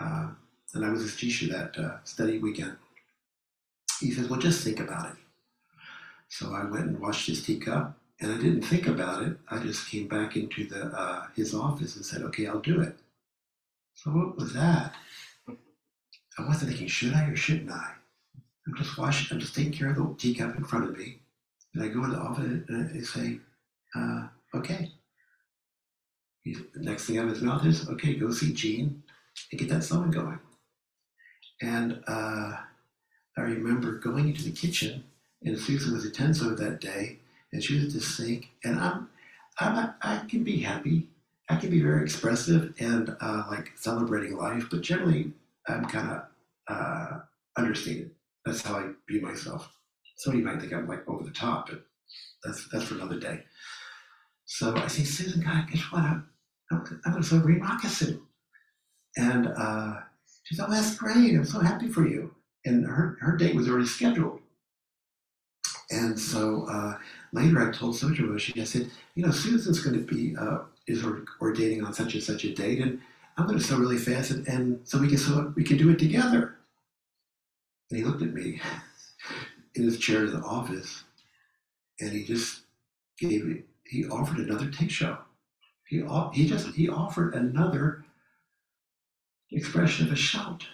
[0.00, 0.28] Uh,
[0.74, 2.76] and I was his teacher that uh, study weekend.
[4.00, 5.16] He says, well, just think about it.
[6.28, 9.36] So I went and washed his teacup, and I didn't think about it.
[9.50, 12.96] I just came back into the uh, his office and said, okay, I'll do it.
[13.94, 14.94] So what was that?
[16.38, 17.92] I wasn't thinking, should I or shouldn't I?
[18.66, 21.20] I'm just washing, I'm just taking care of the teacup in front of me.
[21.74, 23.38] And I go in the office and I say,
[23.94, 24.90] uh, okay.
[26.42, 29.02] He's, the next thing out of his mouth is, okay, go see Gene
[29.50, 30.38] and get that sewing going.
[31.60, 32.56] And uh,
[33.36, 35.04] I remember going into the kitchen,
[35.44, 37.18] and Susan was a tenzo that day,
[37.52, 39.08] and she was at the sink, and I'm,
[39.58, 41.08] I'm, I can be happy
[41.52, 45.32] I can be very expressive and uh, like celebrating life, but generally
[45.68, 46.22] I'm kind of
[46.68, 47.18] uh,
[47.56, 48.10] understated.
[48.46, 49.70] That's how I view myself.
[50.16, 51.84] Somebody might think I'm like over the top, but
[52.42, 53.40] that's that's for another day.
[54.46, 56.22] So I say, Susan, God, guess what?
[56.72, 58.20] Going to celebrate Rakusu.
[59.16, 60.00] And uh,
[60.44, 61.34] she said, oh, that's great.
[61.34, 62.34] I'm so happy for you.
[62.64, 64.40] And her, her date was already scheduled.
[65.90, 66.96] And so uh,
[67.32, 71.04] later I told Sojun Roshi, I said, you know, Susan's going to be uh, is
[71.40, 73.00] ordaining on such and such a date, and
[73.36, 75.90] I'm going to sew really fast, and, and so we can sew, we can do
[75.90, 76.56] it together.
[77.90, 78.60] And he looked at me
[79.74, 81.04] in his chair in the office,
[82.00, 82.62] and he just
[83.18, 83.62] gave.
[83.84, 85.18] He offered another teisho.
[85.92, 86.02] He
[86.32, 88.02] he just he offered another
[89.50, 90.66] expression of a shout,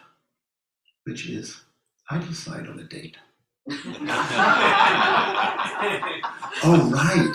[1.02, 1.60] which is,
[2.08, 3.16] I decide on a date.
[6.62, 7.34] oh right.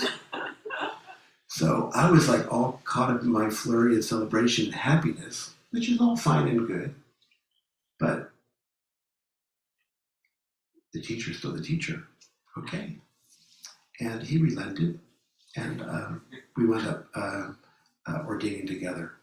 [1.49, 5.89] So I was like all caught up in my flurry of celebration and happiness, which
[5.89, 6.95] is all fine and good.
[7.99, 8.31] But
[10.93, 12.01] the teacher's still the teacher.
[12.57, 12.95] Okay.
[13.99, 15.01] And he relented,
[15.57, 16.11] and uh,
[16.55, 17.51] we wound up uh,
[18.07, 19.13] uh, ordaining together.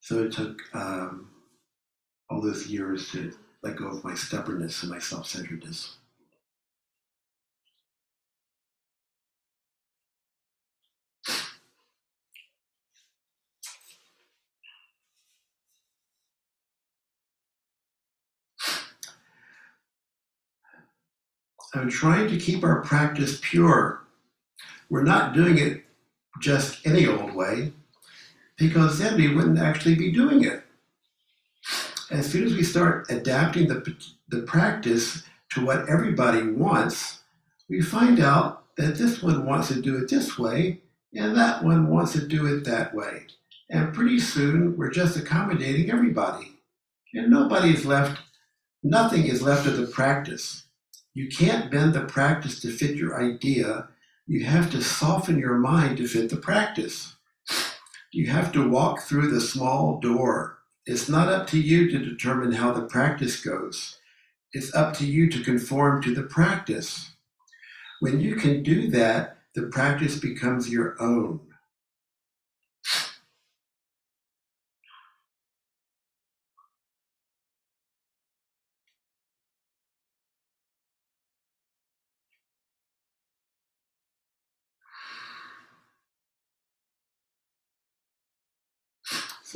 [0.00, 1.30] So it took um,
[2.30, 5.96] all those years to let go of my stubbornness and my self centeredness.
[21.76, 24.02] I'm trying to keep our practice pure.
[24.88, 25.84] We're not doing it
[26.40, 27.72] just any old way,
[28.56, 30.62] because then we wouldn't actually be doing it.
[32.10, 33.96] As soon as we start adapting the,
[34.28, 37.20] the practice to what everybody wants,
[37.68, 40.80] we find out that this one wants to do it this way,
[41.14, 43.26] and that one wants to do it that way.
[43.70, 46.52] And pretty soon, we're just accommodating everybody.
[47.14, 48.20] And nobody is left,
[48.82, 50.65] nothing is left of the practice.
[51.16, 53.88] You can't bend the practice to fit your idea.
[54.26, 57.16] You have to soften your mind to fit the practice.
[58.12, 60.58] You have to walk through the small door.
[60.84, 63.98] It's not up to you to determine how the practice goes.
[64.52, 67.12] It's up to you to conform to the practice.
[68.00, 71.40] When you can do that, the practice becomes your own.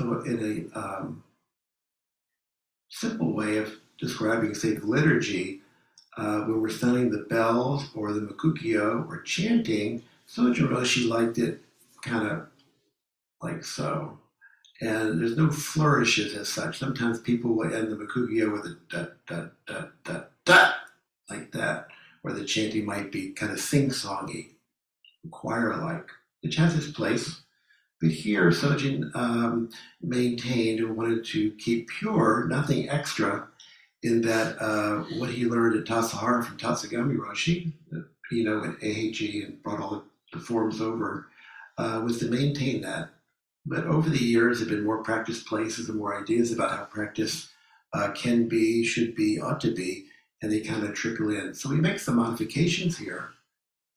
[0.01, 1.23] So, in a um,
[2.89, 5.61] simple way of describing, say, the liturgy,
[6.17, 11.61] uh, when we're sounding the bells or the Mokugyo or chanting, Sojun Roshi liked it
[12.01, 12.47] kind of
[13.43, 14.19] like so.
[14.81, 16.79] And there's no flourishes as such.
[16.79, 20.73] Sometimes people will end the Mokugyo with a da da da da da
[21.29, 21.89] like that,
[22.23, 24.53] or the chanting might be kind of sing-songy,
[25.31, 26.09] choir-like,
[26.41, 27.43] which has its place.
[28.01, 29.69] But here, Sojun um,
[30.01, 33.47] maintained and wanted to keep pure, nothing extra,
[34.03, 37.73] in that uh, what he learned at Tassajara from Tatsugami Roshi,
[38.31, 41.27] you know, at Eiheiji and brought all the forms over,
[41.77, 43.11] uh, was to maintain that.
[43.67, 46.85] But over the years, there have been more practice places and more ideas about how
[46.85, 47.51] practice
[47.93, 50.07] uh, can be, should be, ought to be,
[50.41, 51.53] and they kind of trickle in.
[51.53, 53.29] So we make some modifications here.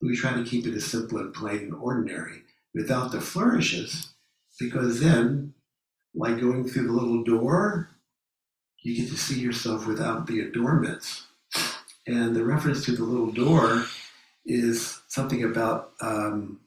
[0.02, 2.43] We try to keep it as simple and plain and ordinary
[2.74, 4.14] without the flourishes,
[4.58, 5.54] because then,
[6.14, 7.88] like going through the little door,
[8.82, 11.26] you get to see yourself without the adornments.
[12.06, 13.86] And the reference to the little door
[14.44, 16.60] is something about um,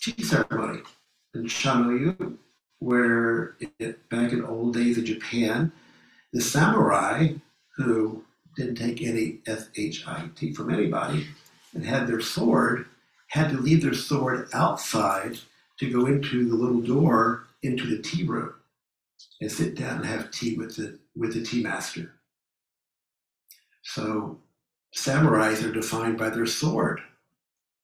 [0.00, 0.80] tea ceremony
[1.34, 2.36] in Chanoyu,
[2.78, 5.72] where it, back in old days of Japan,
[6.32, 7.32] the samurai
[7.76, 8.22] who
[8.56, 11.26] didn't take any SHIT from anybody
[11.74, 12.86] and had their sword
[13.36, 15.38] had to leave their sword outside
[15.78, 18.54] to go into the little door into the tea room
[19.40, 22.12] and sit down and have tea with the with the tea master.
[23.82, 24.38] So
[24.94, 27.00] samurais are defined by their sword.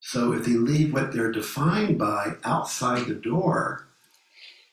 [0.01, 3.87] So if they leave what they're defined by outside the door,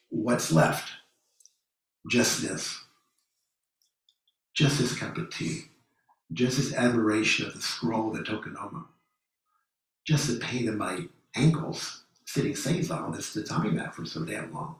[0.09, 0.89] what's left?
[2.09, 2.83] Just this.
[4.53, 5.65] Just this cup of tea.
[6.31, 8.85] Just this admiration of the scroll, the tokonoma.
[10.09, 11.01] Just the pain in my
[11.35, 14.77] ankles sitting Seiza this tatami mat for so damn long.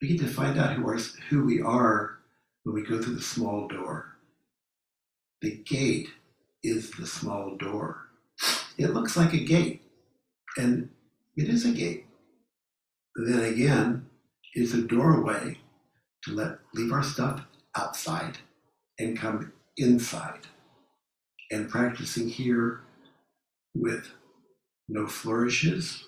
[0.00, 2.20] We get to find out who, are, who we are
[2.62, 4.18] when we go through the small door.
[5.42, 6.06] The gate
[6.62, 8.10] is the small door.
[8.78, 9.82] It looks like a gate,
[10.56, 10.88] and
[11.36, 12.06] it is a gate.
[13.16, 14.06] then again,
[14.54, 15.58] it's a doorway
[16.22, 17.44] to let leave our stuff
[17.76, 18.38] outside
[19.00, 20.46] and come inside.
[21.50, 22.80] And practicing here
[23.74, 24.06] with
[24.88, 26.04] no flourishes,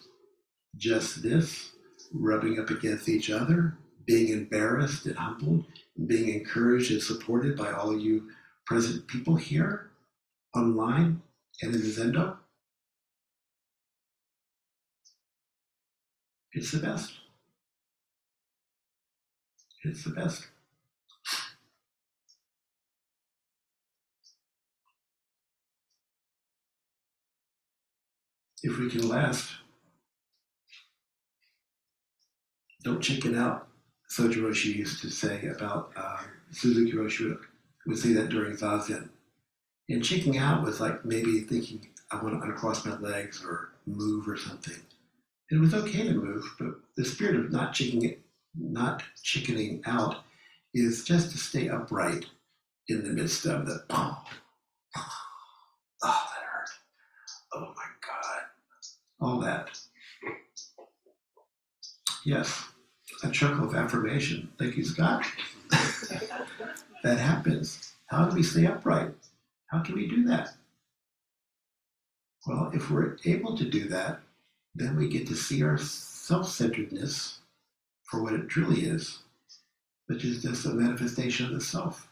[0.76, 1.70] just this,
[2.12, 5.64] rubbing up against each other, being embarrassed and humbled,
[6.07, 8.28] being encouraged and supported by all you
[8.66, 9.91] present people here,
[10.55, 11.22] online,
[11.62, 12.36] and in Zendo.
[16.53, 17.12] It's the best.
[19.84, 20.49] It's the best.
[28.63, 29.51] If we can last,
[32.83, 33.69] don't chicken out.
[34.11, 36.19] Sojun Roshi used to say about uh,
[36.51, 37.39] Suzuki Roshi
[37.87, 39.09] would say that during Zazen.
[39.89, 44.29] And checking out was like maybe thinking, I want to uncross my legs or move
[44.29, 44.77] or something.
[45.51, 48.17] It was okay to move, but the spirit of not chickening,
[48.55, 50.17] not chickening out
[50.75, 52.27] is just to stay upright
[52.89, 54.23] in the midst of the oh,
[54.97, 55.03] oh
[56.03, 56.69] that hurt.
[57.55, 57.99] Oh my.
[59.21, 59.71] All that.
[62.25, 62.64] Yes,
[63.23, 64.51] a chuckle of affirmation.
[64.59, 65.25] Thank you, Scott.
[67.03, 67.93] that happens.
[68.07, 69.12] How do we stay upright?
[69.66, 70.55] How can we do that?
[72.47, 74.21] Well, if we're able to do that,
[74.75, 77.41] then we get to see our self centeredness
[78.05, 79.18] for what it truly is,
[80.07, 82.09] which is just a manifestation of the self.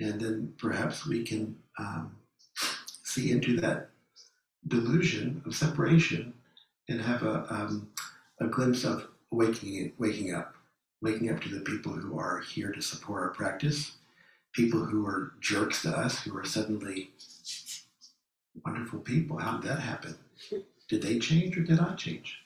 [0.00, 2.16] And then perhaps we can um,
[3.04, 3.90] see into that
[4.68, 6.32] delusion of separation
[6.88, 7.88] and have a, um,
[8.40, 10.54] a glimpse of waking, waking up,
[11.02, 13.92] waking up to the people who are here to support our practice
[14.54, 17.10] people who are jerks to us who are suddenly
[18.64, 19.36] wonderful people.
[19.36, 20.16] How did that happen?
[20.88, 22.38] Did they change or did I change?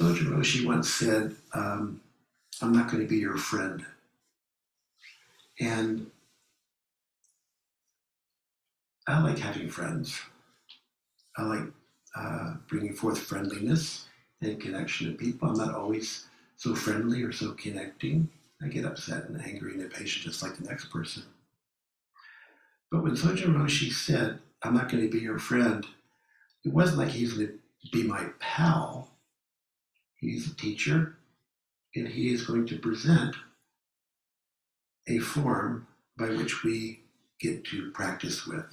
[0.00, 2.00] Sojun Roshi once said, um,
[2.62, 3.84] I'm not going to be your friend.
[5.60, 6.10] And
[9.06, 10.18] I like having friends.
[11.36, 11.64] I like
[12.16, 14.06] uh, bringing forth friendliness
[14.40, 15.50] and connection to people.
[15.50, 16.24] I'm not always
[16.56, 18.30] so friendly or so connecting.
[18.62, 21.24] I get upset and angry and impatient just like the next person.
[22.90, 25.86] But when Sojun Roshi said, I'm not going to be your friend,
[26.64, 29.10] it wasn't like he's going to be my pal.
[30.20, 31.16] He's a teacher,
[31.94, 33.34] and he is going to present
[35.08, 37.00] a form by which we
[37.40, 38.66] get to practice with.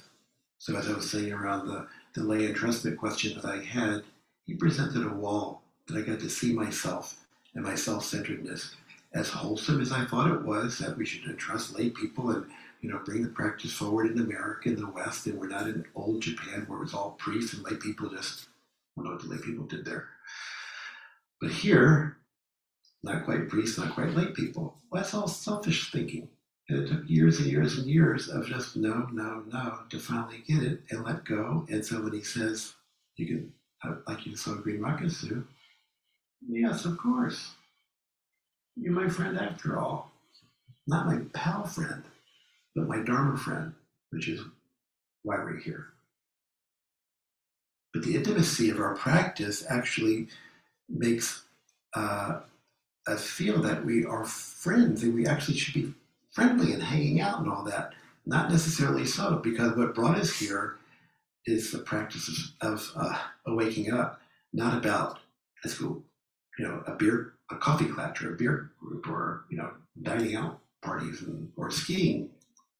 [0.58, 4.02] So, as I was saying around the, the lay entrustment question that I had,
[4.44, 7.16] he presented a wall that I got to see myself
[7.54, 8.74] and my self centeredness.
[9.14, 12.44] As wholesome as I thought it was, that we should entrust lay people and
[12.82, 15.86] you know bring the practice forward in America in the West, and we're not in
[15.94, 18.48] old Japan where it was all priests and lay people just
[18.94, 20.08] don't know what the lay people did there.
[21.40, 22.16] But here,
[23.02, 24.76] not quite priests, not quite lay people.
[24.90, 26.28] Well, that's all selfish thinking.
[26.68, 30.42] And it took years and years and years of just no, no, no to finally
[30.46, 31.66] get it and let go.
[31.70, 32.74] And so when he says,
[33.16, 33.52] you can,
[33.84, 35.44] uh, like you saw Green Rakusu,
[36.46, 37.52] yes, of course.
[38.76, 40.12] You're my friend after all.
[40.86, 42.02] Not my pal friend,
[42.74, 43.74] but my Dharma friend,
[44.10, 44.40] which is
[45.22, 45.88] why we're here.
[47.92, 50.28] But the intimacy of our practice actually
[50.88, 51.44] makes
[51.94, 52.40] uh,
[53.06, 55.94] us feel that we are friends and we actually should be
[56.32, 57.92] friendly and hanging out and all that.
[58.26, 60.76] Not necessarily so, because what brought us here
[61.46, 63.16] is the practice of, uh,
[63.46, 64.20] waking up,
[64.52, 65.18] not about
[65.64, 66.04] let's you
[66.58, 69.70] know, a beer, a coffee clutch or a beer group or you know,
[70.02, 72.30] dining out parties and or skiing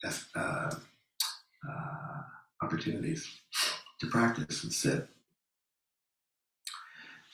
[0.04, 0.70] uh, uh,
[2.62, 3.40] opportunities
[4.00, 5.08] to practice and sit.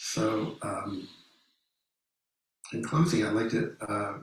[0.06, 1.08] So, um,
[2.74, 4.18] in closing, I'd like to uh,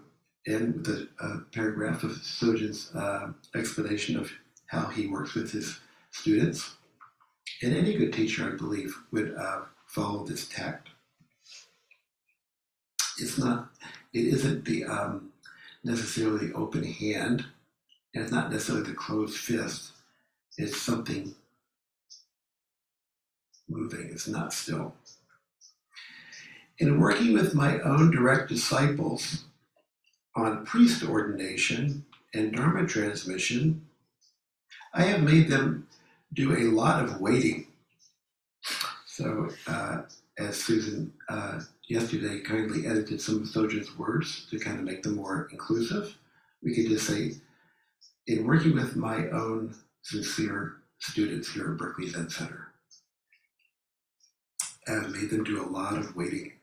[0.48, 4.32] end with a, a, paragraph of Sojun's uh, explanation of
[4.68, 5.80] how he works with his
[6.12, 6.76] students.
[7.64, 10.90] And any good teacher, I believe, would uh, follow this tact.
[13.18, 13.72] It's not,
[14.14, 15.32] it isn't the um,
[15.84, 17.44] necessarily open hand,
[18.14, 19.94] and it's not necessarily the closed fist.
[20.60, 21.34] It's something
[23.68, 24.94] moving, it's not still.
[26.82, 29.44] In working with my own direct disciples
[30.36, 32.04] on priest ordination
[32.34, 33.86] and Dharma transmission,
[34.92, 35.88] I have made them
[36.34, 37.68] do a lot of waiting.
[39.06, 40.02] So, uh,
[40.40, 45.18] as Susan uh, yesterday kindly edited some of Sojun's words to kind of make them
[45.18, 46.18] more inclusive,
[46.64, 47.34] we could just say,
[48.26, 52.70] in working with my own sincere students here at Berkeley Zen Center,
[54.88, 56.54] I've made them do a lot of waiting.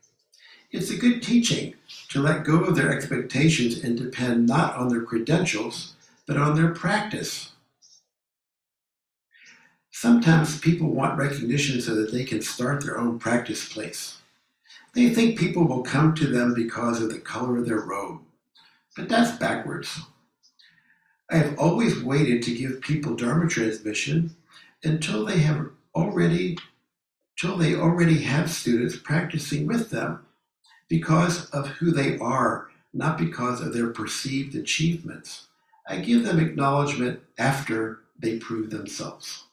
[0.70, 1.74] It's a good teaching
[2.10, 5.94] to let go of their expectations and depend not on their credentials,
[6.26, 7.52] but on their practice.
[9.90, 14.18] Sometimes people want recognition so that they can start their own practice place.
[14.92, 18.20] They think people will come to them because of the color of their robe,
[18.94, 20.00] but that's backwards.
[21.30, 24.36] I have always waited to give people Dharma transmission
[24.84, 26.58] until they have already
[27.40, 30.26] until they already have students practicing with them
[30.88, 35.48] because of who they are, not because of their perceived achievements.
[35.86, 39.44] I give them acknowledgement after they prove themselves.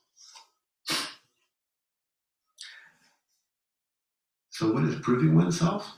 [4.50, 5.98] So, what is proving oneself?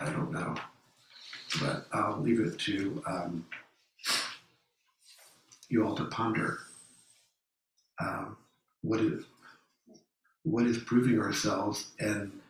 [0.00, 0.54] I don't know,
[1.60, 3.46] but I'll leave it to um,
[5.68, 6.58] you all to ponder.
[8.00, 8.36] Um,
[8.82, 9.24] what is
[10.42, 12.41] what is proving ourselves and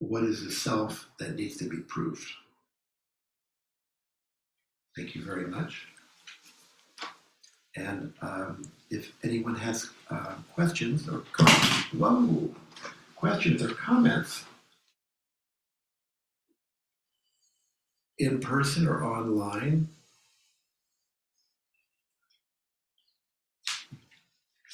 [0.00, 2.26] what is the self that needs to be proved.
[4.96, 5.86] Thank you very much.
[7.76, 12.52] And um, if anyone has uh, questions or comments, whoa,
[13.14, 14.44] questions or comments
[18.18, 19.88] in person or online,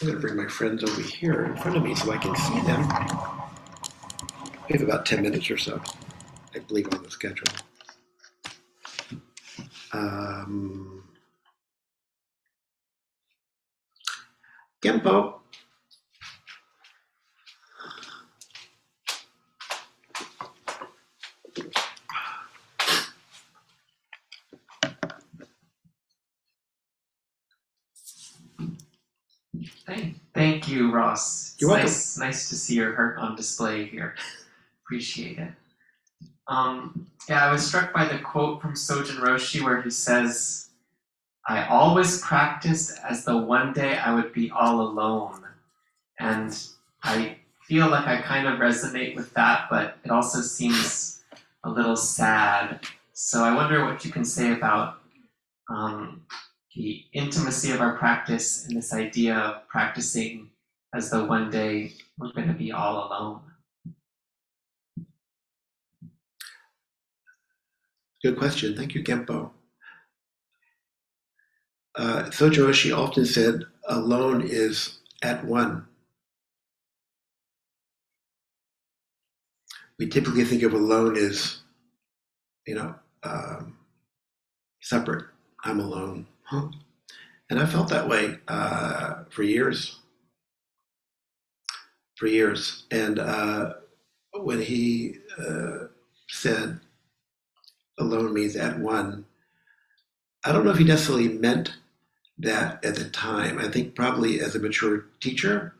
[0.00, 2.34] I'm going to bring my friends over here in front of me so I can
[2.36, 3.35] see them.
[4.68, 5.80] We have about 10 minutes or so,
[6.54, 7.44] I believe, on the schedule.
[9.92, 11.04] Um.
[29.86, 31.54] Thank, thank you, Ross.
[31.58, 31.86] You're welcome.
[31.86, 34.16] nice, nice to see your heart on display here.
[34.86, 35.50] Appreciate it.
[36.48, 40.68] Um, yeah, I was struck by the quote from Sojun Roshi where he says,
[41.48, 45.42] I always practiced as though one day I would be all alone.
[46.20, 46.56] And
[47.02, 51.24] I feel like I kind of resonate with that, but it also seems
[51.64, 52.80] a little sad.
[53.12, 55.00] So I wonder what you can say about
[55.68, 56.22] um,
[56.76, 60.50] the intimacy of our practice and this idea of practicing
[60.94, 63.40] as though one day we're going to be all alone.
[68.26, 68.74] Good question.
[68.74, 69.52] Thank you, Genpo.
[71.94, 75.86] Uh, Roshi often said, alone is at one.
[80.00, 81.60] We typically think of alone as,
[82.66, 83.78] you know, um,
[84.82, 85.26] separate.
[85.62, 86.26] I'm alone.
[86.42, 86.66] Huh?
[87.48, 90.00] And I felt that way uh, for years.
[92.16, 92.86] for years.
[92.90, 93.74] And uh,
[94.34, 95.84] when he uh,
[96.28, 96.80] said,
[97.98, 99.24] alone means at one,
[100.44, 101.72] I don't know if he necessarily meant
[102.38, 103.58] that at the time.
[103.58, 105.74] I think probably as a mature teacher,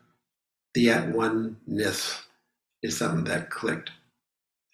[0.75, 2.23] the at oneness
[2.83, 3.91] is something that clicked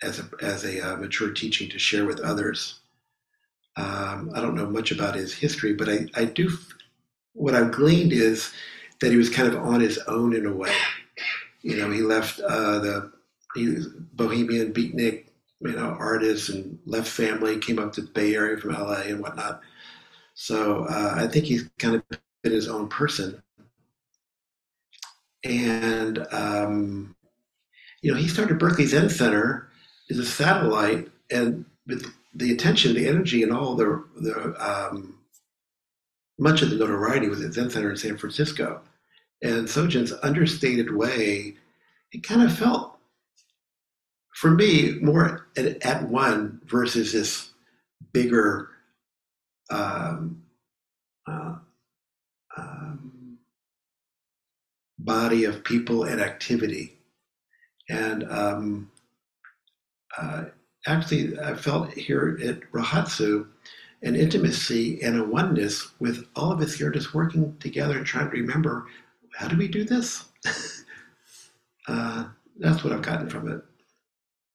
[0.03, 2.81] as a, as a uh, mature teaching to share with others.
[3.77, 6.51] Um, I don't know much about his history, but I, I do.
[7.35, 8.53] What I've gleaned is
[9.01, 10.75] that he was kind of on his own in a way.
[11.63, 13.13] You know, he left uh, the
[13.55, 15.27] he was bohemian beatnik,
[15.65, 19.21] you know, artist, and left family, came up to the Bay Area from LA and
[19.21, 19.61] whatnot.
[20.35, 22.03] So uh, I think he's kind of
[22.43, 23.43] been his own person.
[25.45, 27.17] And um,
[28.03, 29.69] you know, he started Berkeley Zen Center
[30.11, 35.19] as a satellite, and with the attention, the energy, and all the the um,
[36.39, 38.81] much of the notoriety was at Zen Center in San Francisco.
[39.43, 41.57] And Sojun's understated way,
[42.13, 42.92] it kind of felt,
[44.35, 47.51] for me, more at, at one versus this
[48.13, 48.69] bigger
[49.71, 50.43] um,
[51.27, 51.57] uh,
[52.57, 53.39] um,
[54.99, 56.99] body of people and activity.
[57.89, 58.91] And um,
[60.19, 60.45] uh,
[60.87, 63.47] actually, I felt here at Rohatsu
[64.03, 68.31] an intimacy and a oneness with all of us here just working together and trying
[68.31, 68.87] to remember
[69.37, 70.25] how do we do this?
[71.89, 72.25] uh,
[72.59, 73.65] that's what I've gotten from it.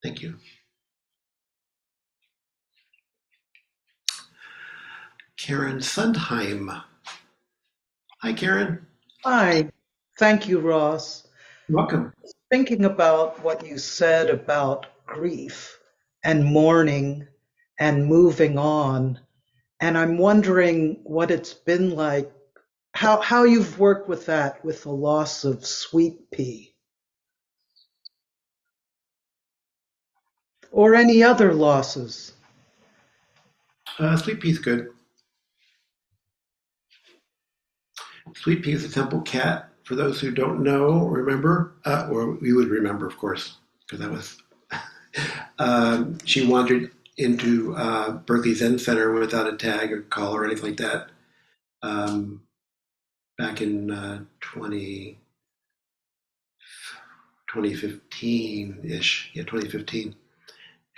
[0.04, 0.36] Thank you.
[5.38, 6.82] Karen Sundheim.
[8.22, 8.86] Hi, Karen.
[9.24, 9.70] Hi.
[10.18, 11.28] Thank you, Ross.
[11.70, 12.14] Welcome.
[12.50, 15.80] Thinking about what you said about grief
[16.24, 17.28] and mourning
[17.80, 19.20] and moving on,
[19.80, 22.32] and I'm wondering what it's been like,
[22.93, 26.74] how, how you've worked with that, with the loss of Sweet Pea.
[30.78, 32.34] Or any other losses.
[33.97, 34.89] Uh, Sweet Pea's good.
[38.36, 39.71] Sweet Pea is a temple cat.
[39.86, 43.57] For those who don't know, remember, uh, or you would remember, of course,
[43.88, 44.38] because that was.
[45.57, 50.65] um, she wandered into uh, Berkeley Zen Center without a tag or collar or anything
[50.65, 51.09] like that
[51.82, 52.43] um,
[53.39, 55.17] back in uh, 20,
[57.47, 59.32] 2015 ish.
[59.34, 60.13] Yeah, 2015.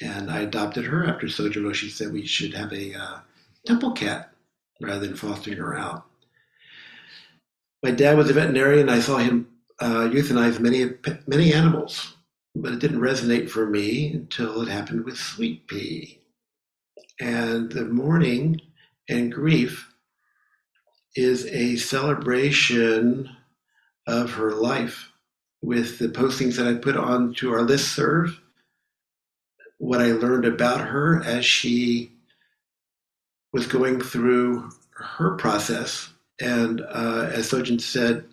[0.02, 3.20] And I adopted her after Sojun Roshi said we should have a uh,
[3.66, 4.34] temple cat
[4.82, 6.06] rather than fostering her out.
[7.84, 8.90] My dad was a veterinarian.
[8.90, 9.48] I saw him
[9.80, 10.92] uh, euthanize many
[11.28, 12.16] many animals,
[12.56, 16.22] but it didn't resonate for me until it happened with Sweet Pea.
[17.20, 18.62] And the mourning
[19.10, 19.94] and grief
[21.16, 23.30] is a celebration
[24.08, 25.12] of her life
[25.62, 28.40] with the postings that I put on to our list serve,
[29.80, 32.12] what I learned about her as she
[33.52, 36.10] was going through her process
[36.40, 38.26] and uh, as Sojun said,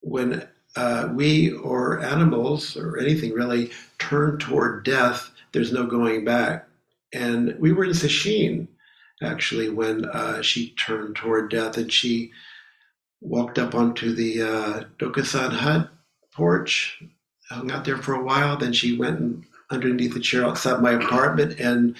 [0.00, 6.66] when uh, we or animals or anything really turn toward death, there's no going back.
[7.12, 8.68] And we were in Sesshin
[9.22, 12.32] actually when uh, she turned toward death and she
[13.20, 15.90] walked up onto the uh, Dokusan hut
[16.32, 17.02] porch,
[17.48, 18.56] hung out there for a while.
[18.56, 21.96] Then she went and underneath the chair outside my apartment and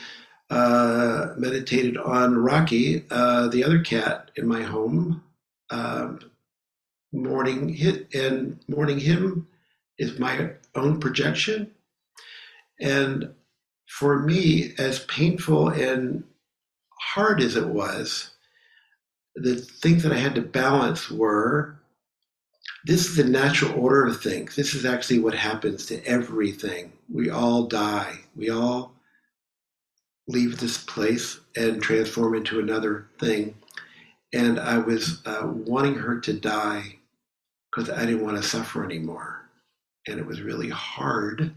[0.51, 5.23] uh, meditated on Rocky, uh, the other cat in my home,
[5.71, 6.21] um,
[7.13, 9.49] mourning hit and mourning him
[9.99, 11.71] is my own projection.
[12.81, 13.35] And
[13.89, 16.25] for me, as painful and
[17.01, 18.31] hard as it was,
[19.35, 21.76] the things that I had to balance were
[22.87, 24.57] this is the natural order of things.
[24.57, 26.93] This is actually what happens to everything.
[27.13, 28.21] We all die.
[28.37, 28.93] We all
[30.29, 33.55] leave this place and transform into another thing
[34.33, 36.99] and I was uh, wanting her to die
[37.71, 39.49] because I didn't want to suffer anymore.
[40.07, 41.55] And it was really hard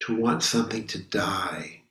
[0.00, 1.82] to want something to die.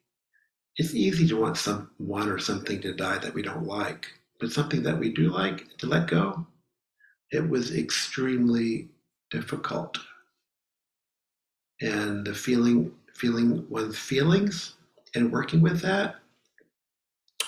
[0.78, 4.08] It's easy to want someone or something to die that we don't like,
[4.40, 6.46] but something that we do like to let go,
[7.32, 8.90] it was extremely
[9.30, 9.98] difficult.
[11.82, 14.76] And the feeling, feeling one's feelings
[15.16, 16.16] and working with that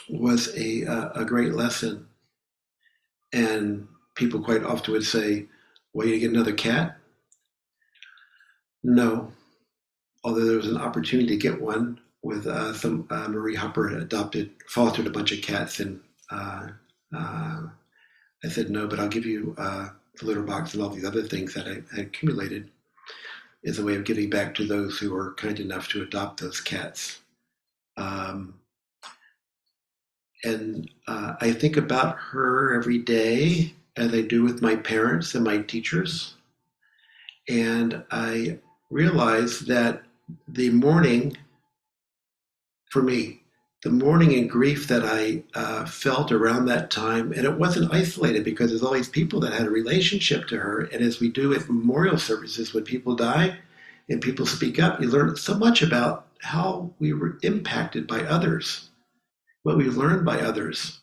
[0.09, 0.83] was a,
[1.15, 2.07] a great lesson
[3.33, 5.47] and people quite often would say,
[5.93, 6.97] Well, you get another cat?
[8.83, 9.31] No.
[10.23, 14.51] Although there was an opportunity to get one with uh, some uh, Marie Hopper adopted,
[14.69, 15.99] fostered a bunch of cats, and
[16.31, 16.67] uh,
[17.15, 17.61] uh
[18.45, 19.89] I said no, but I'll give you uh,
[20.19, 22.69] the litter box and all these other things that I, accumulated.
[23.65, 26.59] as a way of giving back to those who were kind enough to adopt those
[26.59, 27.21] cats.
[27.95, 28.55] Um,
[30.43, 35.43] and uh, I think about her every day, as I do with my parents and
[35.43, 36.35] my teachers.
[37.47, 40.03] And I realize that
[40.47, 41.37] the mourning,
[42.89, 43.42] for me,
[43.83, 48.45] the mourning and grief that I uh, felt around that time, and it wasn't isolated
[48.45, 50.83] because there's all these people that had a relationship to her.
[50.93, 53.57] And as we do at memorial services, when people die
[54.09, 58.89] and people speak up, you learn so much about how we were impacted by others,
[59.63, 61.01] what we learned by others.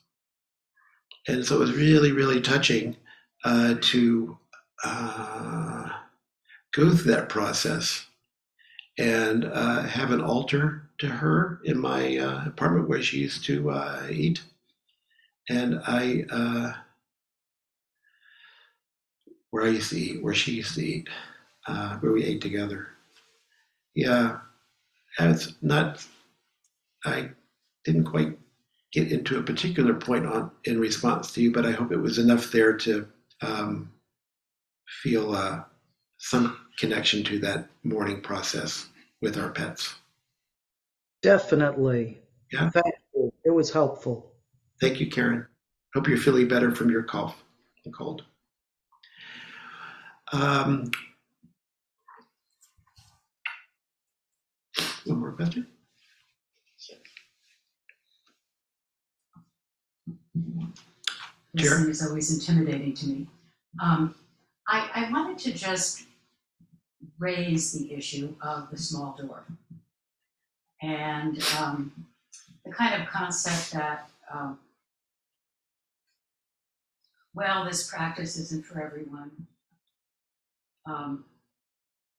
[1.28, 2.96] And so it was really, really touching
[3.44, 4.38] uh, to
[4.82, 5.88] uh,
[6.72, 8.06] go through that process
[8.98, 13.70] and uh, have an altar to her in my uh, apartment where she used to
[13.70, 14.42] uh, eat.
[15.48, 16.72] And I, uh,
[19.50, 21.08] where I used to eat, where she used to eat,
[21.66, 22.88] uh, where we ate together.
[23.94, 24.38] Yeah,
[25.18, 26.06] it's not,
[27.04, 27.30] I
[27.84, 28.38] didn't quite
[28.92, 32.18] get into a particular point on in response to you, but I hope it was
[32.18, 33.06] enough there to
[33.42, 33.90] um,
[35.02, 35.62] feel uh,
[36.18, 38.86] some connection to that mourning process
[39.22, 39.94] with our pets.
[41.22, 42.18] Definitely.
[42.52, 42.70] Yeah.
[42.70, 43.32] Thank you.
[43.44, 44.32] It was helpful.
[44.80, 45.46] Thank you, Karen.
[45.94, 47.42] Hope you're feeling better from your cough
[47.84, 48.24] and cold.
[50.32, 50.90] Um,
[55.04, 55.66] one more question?
[56.78, 56.98] Chair?
[61.54, 63.26] Listening is always intimidating to me.
[63.82, 64.14] Um,
[64.68, 66.04] I, I wanted to just
[67.18, 69.44] raise the issue of the small door.
[70.82, 72.06] And, um,
[72.64, 74.58] the kind of concept that, um,
[77.34, 79.30] well, this practice isn't for everyone.
[80.86, 81.24] Um,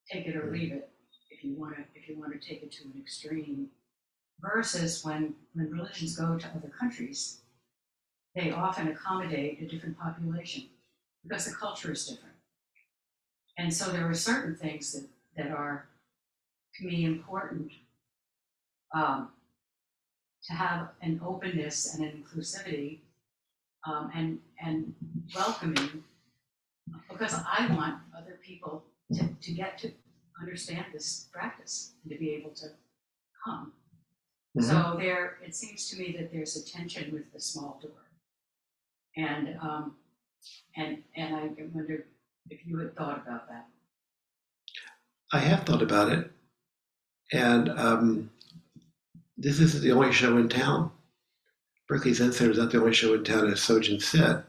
[0.10, 0.90] take it or leave it,
[1.30, 3.70] if you wanna, if you wanna take it to an extreme.
[4.40, 7.42] Versus when, when religions go to other countries,
[8.34, 10.64] they often accommodate a different population
[11.24, 12.36] because the culture is different.
[13.58, 15.08] And so there are certain things that,
[15.38, 15.88] that are,
[16.76, 17.72] to me, important
[18.94, 19.30] um,
[20.44, 23.00] to have an openness and an inclusivity
[23.88, 24.94] um, and, and
[25.36, 26.04] welcoming
[27.10, 28.84] because I want other people
[29.14, 29.92] to, to get to
[30.40, 32.68] understand this practice and to be able to
[33.46, 33.74] come.
[34.60, 37.92] So there, it seems to me that there's a tension with the small door.
[39.16, 39.96] And, um,
[40.76, 42.06] and, and I wonder
[42.50, 43.68] if you had thought about that.
[45.32, 46.30] I have thought about it,
[47.32, 48.30] and um,
[49.42, 50.92] this isn't the only show in town.
[51.88, 54.44] Berkeley Zen Center is not the only show in town, as Sojun said.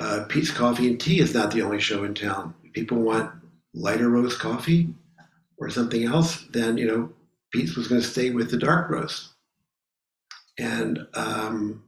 [0.00, 2.54] Uh, Peet's Coffee and Tea is not the only show in town.
[2.64, 3.30] If people want
[3.74, 4.94] lighter roast coffee
[5.58, 7.10] or something else, then you know
[7.52, 9.28] Peet's was going to stay with the dark roast.
[10.58, 11.84] And um,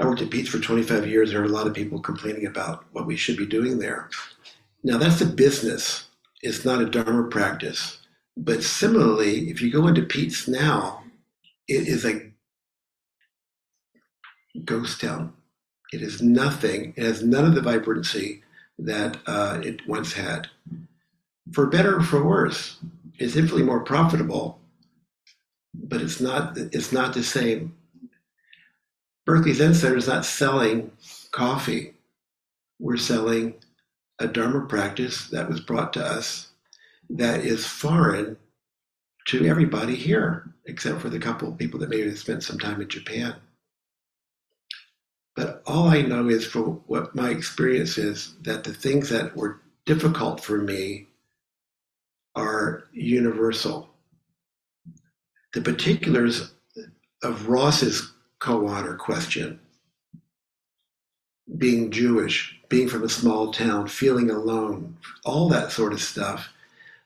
[0.00, 1.30] I worked at Peet's for 25 years.
[1.30, 4.10] There are a lot of people complaining about what we should be doing there.
[4.82, 6.08] Now that's a business.
[6.42, 7.98] It's not a Dharma practice.
[8.36, 11.02] But similarly, if you go into Peet's now,
[11.68, 12.30] it is a
[14.64, 15.32] ghost town.
[15.92, 16.92] It is nothing.
[16.96, 18.42] It has none of the vibrancy
[18.78, 20.48] that uh, it once had.
[21.52, 22.78] For better or for worse,
[23.18, 24.58] it's infinitely more profitable,
[25.74, 26.58] but it's not.
[26.58, 27.74] It's not the same.
[29.24, 30.90] Berkeley Zen Center is not selling
[31.32, 31.94] coffee.
[32.78, 33.54] We're selling
[34.18, 36.48] a Dharma practice that was brought to us
[37.10, 38.36] that is foreign
[39.26, 42.80] to everybody here, except for the couple of people that maybe have spent some time
[42.80, 43.36] in Japan.
[45.34, 49.60] But all I know is from what my experience is that the things that were
[49.84, 51.06] difficult for me
[52.34, 53.88] are universal.
[55.52, 56.52] The particulars
[57.22, 59.60] of Ross's koan or question
[61.58, 66.48] being Jewish, being from a small town, feeling alone, all that sort of stuff,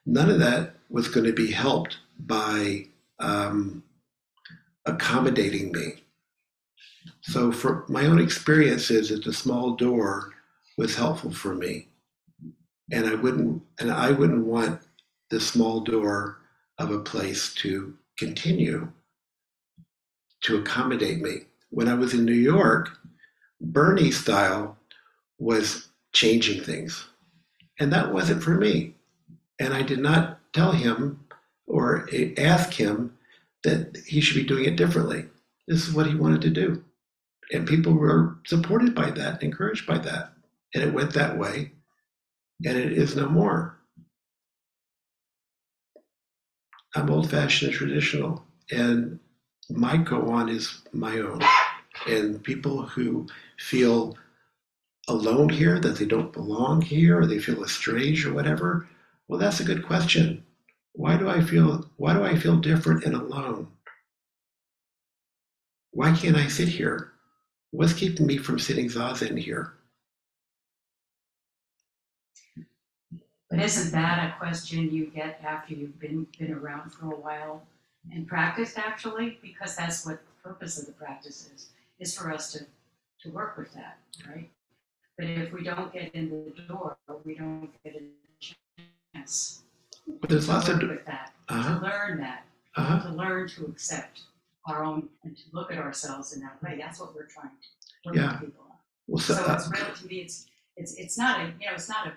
[0.07, 2.87] none of that was going to be helped by
[3.21, 3.83] um,
[4.87, 6.05] accommodating me.
[7.23, 10.33] So, for my own experiences, that the small door
[10.79, 11.89] was helpful for me,
[12.93, 14.81] and I wouldn't, and I wouldn't want
[15.31, 16.39] the small door
[16.79, 18.91] of a place to continue
[20.43, 21.43] to accommodate me.
[21.71, 22.91] When I was in New York,
[23.61, 24.79] Bernie style
[25.39, 27.07] was changing things.
[27.81, 28.95] And that wasn't for me.
[29.61, 31.25] And I did not tell him
[31.69, 33.17] or ask him
[33.63, 35.27] that he should be doing it differently.
[35.69, 36.83] This is what he wanted to do.
[37.53, 40.33] And people were supported by that, encouraged by that.
[40.75, 41.73] And it went that way.
[42.67, 43.77] And it is no more.
[46.95, 49.21] I'm old fashioned and traditional, and
[49.69, 51.41] my koan is my own.
[52.09, 54.17] And people who feel
[55.07, 58.89] alone here, that they don't belong here, or they feel estranged or whatever,
[59.31, 60.43] well, that's a good question.
[60.93, 63.69] Why do I feel why do I feel different and alone?
[65.93, 67.13] Why can't I sit here?
[67.71, 69.75] What's keeping me from sitting zazen here?
[73.49, 77.63] But isn't that a question you get after you've been, been around for a while
[78.11, 79.39] and practiced actually?
[79.43, 81.69] Because that's what the purpose of the practice is,
[82.01, 82.67] is for us to,
[83.23, 84.51] to work with that, right?
[85.17, 88.03] But if we don't get in the door, we don't get a
[89.15, 92.45] But there's to lots of work with that, to uh-huh, learn that,
[92.77, 93.09] uh-huh.
[93.09, 94.23] to learn to accept
[94.67, 96.77] our own, and to look at ourselves in that way.
[96.79, 98.33] That's what we're trying to work Yeah.
[98.33, 98.77] with people on.
[99.09, 100.47] Well, so, So uh, it's really, to me, it's,
[100.77, 102.13] it's, it's not a, you know, it's not a,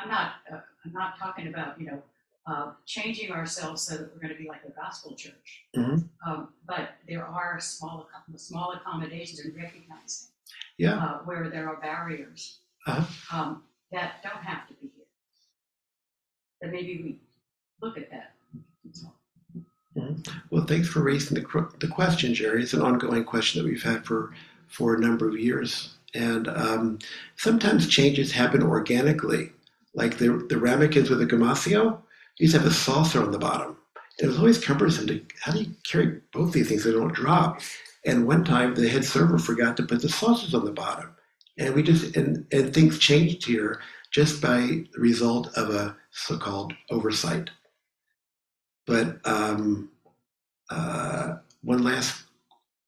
[0.00, 2.02] I'm not, uh, I'm not talking about, you know,
[2.46, 5.64] uh, changing ourselves so that we're gonna be like a gospel church.
[5.76, 6.08] Mhm.
[6.26, 10.28] Um, but there are small, small accommodations and recognizing,
[10.78, 13.36] yeah, uh, where there are barriers, Uh-huh.
[13.38, 14.88] um, that don't have to be
[16.60, 17.20] That maybe we
[17.80, 18.34] look at that.
[20.50, 22.62] well, thanks for raising the the question, Jerry.
[22.62, 24.32] It's an ongoing question that we've had for
[24.66, 26.98] for a number of years, and um,
[27.36, 29.52] sometimes changes happen organically.
[29.94, 32.00] Like the the ramekins with the gomasio,
[32.38, 33.76] these have a saucer on the bottom.
[34.18, 37.14] It was always cumbersome to how do you carry both these things so they don't
[37.14, 37.60] drop.
[38.04, 41.14] And one time the head server forgot to put the saucers on the bottom,
[41.56, 43.80] and we just and and things changed here
[44.10, 47.50] just by the result of a so-called oversight.
[48.86, 49.90] But um,
[50.70, 52.24] uh, one last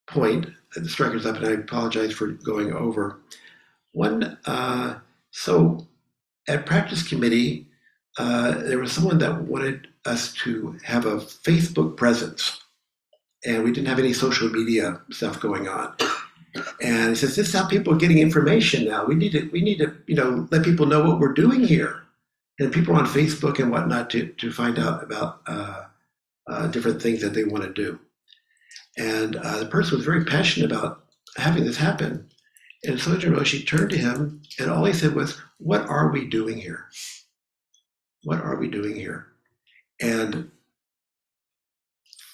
[0.06, 3.20] point, that the striker's up, and I apologize for going over.
[3.92, 4.98] One, uh,
[5.30, 5.86] so
[6.48, 7.66] at practice committee,
[8.18, 12.60] uh, there was someone that wanted us to have a Facebook presence,
[13.44, 15.94] and we didn't have any social media stuff going on.
[16.82, 19.06] And he says, "This is how people are getting information now.
[19.06, 22.02] We need to, we need to, you know, let people know what we're doing here."
[22.60, 25.84] And people on Facebook and whatnot to to find out about uh,
[26.46, 27.98] uh, different things that they want to do.
[28.96, 31.04] And uh, the person was very passionate about
[31.36, 32.28] having this happen.
[32.84, 36.58] And Sojun Roshi turned to him, and all he said was, "What are we doing
[36.58, 36.86] here?
[38.24, 39.26] What are we doing here?"
[40.00, 40.50] And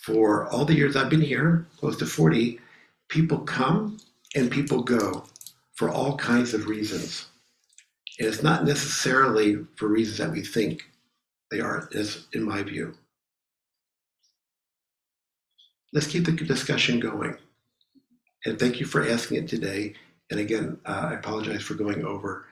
[0.02, 2.60] for all the years I've been here, close to 40,
[3.08, 3.98] people come
[4.36, 5.24] and people go
[5.74, 7.26] for all kinds of reasons.
[8.18, 10.90] And it's not necessarily for reasons that we think
[11.50, 12.94] they are, is in my view.
[15.92, 17.36] Let's keep the discussion going.
[18.44, 19.94] And thank you for asking it today.
[20.30, 22.46] And again, uh, I apologize for going over,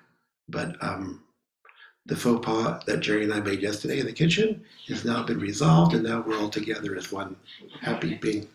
[0.48, 1.22] but um,
[2.06, 5.38] the faux pas that Jerry and I made yesterday in the kitchen has now been
[5.38, 7.36] resolved, and now we're all together as one
[7.80, 8.48] happy being.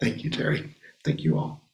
[0.00, 0.74] Thank you, Terry.
[1.04, 1.65] Thank you all.